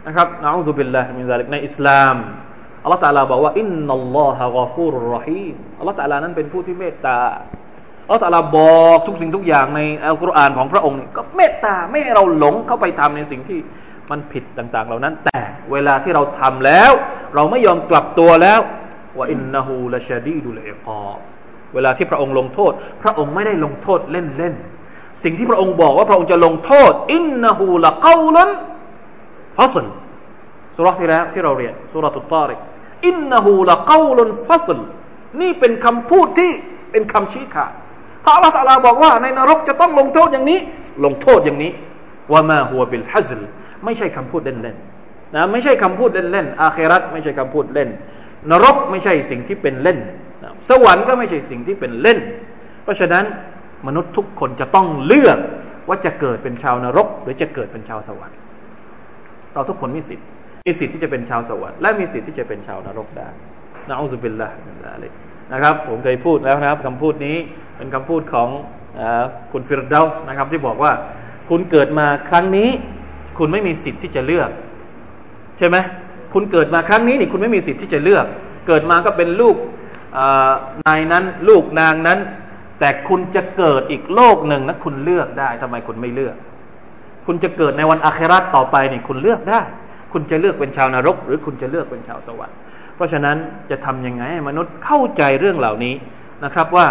[0.07, 2.17] นะครับนะأعوذ بالله من ذلكในอิสลาม
[2.83, 7.19] อัลลอฮฺตาลาบอกว่าإن الله غفور رحيمอัลลอฮฺตาลานั้นเป็นผู้ที่เมตตา
[8.09, 13.59] อัลลอฮฺตาลาบอกทุกสิ่งทุกอย่างในอัลกุรอานของพระองค์ก็เมตตาไม่ให้เราหลงเข้าไปทำในสิ่งที่
[14.11, 15.41] มันผิดต่าง ๆ เหล่านั้น แต่
[15.73, 16.93] เวลาที่เราทำแล้ว
[17.35, 18.61] เราไม่ยอมกลับตัวแล้ว
[19.17, 21.19] وإنه لشديد العقاب
[21.75, 29.87] เวลาที่พระองค์ลงโทษ พระองค์ไม่ได้ลงโทษเล่นๆสิ่งที่พระองค์บอกว่าพระองค์จะลงโทษ إنه لقول فصل
[30.77, 32.59] สุรที่แล้วที่เราเรียนسورة الطارق
[33.07, 34.79] إنه لقول فصل
[35.41, 36.51] นี่เป็นคำพูดที่
[36.91, 37.73] เป็นคำชี้ขาด
[38.29, 40.59] ถ้าอัลลอฮฺบอกว่าในนรกจะต้องลงโทษอย่างนี้
[41.05, 41.73] ลงโทษอย่างนี้
[42.33, 43.43] وما هو بالهزل
[43.85, 47.89] ไม่ใช่คำพูดเล่นๆนะไม่ใช่คำพูดเล่นๆآخرةไม่ใช่คำพูดเล่น
[48.51, 49.99] นรกไม่ใช่สิ่งที่เป็นเล่น
[50.43, 52.19] นะสวรรค์ก็ไม่ใช่สิ่งที่เป็นเล่น
[52.85, 53.25] เพราะฉะนั้น
[53.87, 55.39] มนุษย์ทุกคนจะต้องเลือก
[55.89, 58.37] ว่าจะเกิดเป็นชาวนรก หรือจะเกิดเป็นชาวสวรรค์
[59.53, 60.27] เราทุกคนมีสิทธิ์
[60.67, 63.29] มีสิทธิ์ที่จะเป็นชาวสวรรค์และมีสิทธิ์ที่จะเป็นชาวนรกได้
[63.89, 64.49] นะอัลลอฮฺบิลละ
[65.53, 67.37] นะครับผมเคยพูดแล้วนะครับคำพูดนี้
[67.79, 68.49] เป็นคำพูดของ
[68.99, 69.01] อ
[69.53, 70.93] คุณฟิรดาฟนะครับ ที่บอกว่า
[71.51, 72.69] คุณเกิดมาครั้งนี้
[73.39, 74.51] คุณไม่มีสิทธิ์ที่จะเลือก
[75.59, 75.77] ใช่ไหม
[76.35, 78.25] คุณเกิดมาครั้งนี้นี่คุณไม่มีสิทธิ์ที่จะเลือก
[78.67, 79.57] เกิดมาก็เป็นลูก
[80.87, 82.19] นายนั้น ลูกนางนั้น
[82.81, 86.37] แต่คุณจะเกิดอีกโลกหนึ่งนะคุณเลือกได้ทำไมคุณไม่เลือก
[87.27, 89.61] คุณจะเกิดในวันอาคราตต่อไปนี่คุณเลือกได้
[90.13, 92.57] คุณจะเลือกเป็นชาวนรก หรือคุณจะเลือกเป็นชาวสวรรค์
[92.97, 93.37] เพราะฉะนั้น
[93.71, 95.95] จะทํำยังไงให้มนุษย์เข้าใจเรื่องเหล่านี้
[96.45, 96.87] นะครับว่า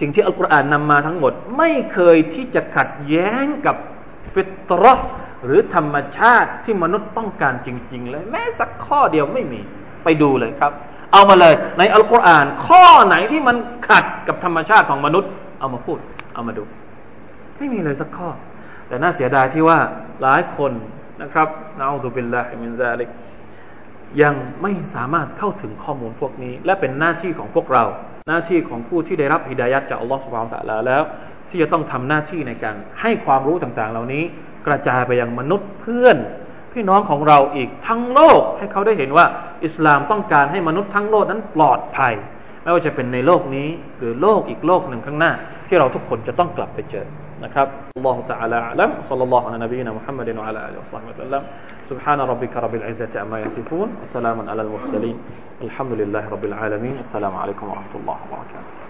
[0.00, 3.76] สิ่งที่อัลกุรอานนำมาทั้งหมด ไม่เคยที่จะขัดแย้งกับ
[4.32, 5.02] ฟิตรส
[5.44, 9.60] หรือธรรมชาติที่มนุษย์ต้องการจริง ๆ เลย แม้สักข้อเดียวไม่มี
[10.04, 10.72] ไปดูเลยครับ
[11.12, 13.56] เอามาเลย ในอัลกุรอานข้อไหนที่มัน
[13.88, 15.30] ขัดกับธรรมชาติของมนุษย์
[15.60, 15.98] เอามาพูด
[16.34, 16.64] เอามาดู
[17.58, 18.28] ไม่มีเลยสักข้อ
[18.88, 19.78] แต่น่าเสียดายที่ว่า
[20.22, 20.72] หลายคน
[21.22, 23.08] นะครับนะอูซุบิลลาฮิมินซาลิก
[24.22, 27.84] ยังไม่สามารถเข้าถึงข้อมูลพวกนี้ และเป็นหน้าที่ของพวกเรา
[28.28, 31.02] หน้าที่ของผู้ที่ได้รับฮิดายัดจากอัลลอฮฺสุบานตะลาแล้ว
[31.50, 34.22] ที่จะต้องทำหน้าที่ในการให้ความรู้ต่างๆ เหล่านี้
[34.66, 36.16] กระจายไปยังมนุษย์เพื่อน
[36.72, 39.26] พี่น้องของเราอีกทั้งโลก ให้เขาได้เห็นว่า
[39.64, 42.14] อิสลามต้องการให้มนุษย์ทั้งโลกนั้นปลอดภัย
[42.62, 43.68] ไม่ว่าจะเป็นในโลกนี้
[43.98, 45.32] หรือโลกอีกโลกหนึ่งข้างหน้า
[45.68, 47.06] ที่เราทุกคนจะต้องกลับไปเจอ
[47.44, 47.66] นะครับ
[47.96, 51.42] อัลลอฮฺตะลาอัลลัมซัลลัลลอฮุอะลัยฮิวะซัลลัม
[51.86, 55.18] سبحان ربك رب العزة عما يصفون وسلام على المرسلين
[55.62, 58.85] الحمد لله رب العالمين السلام عليكم ورحمة الله وبركاته.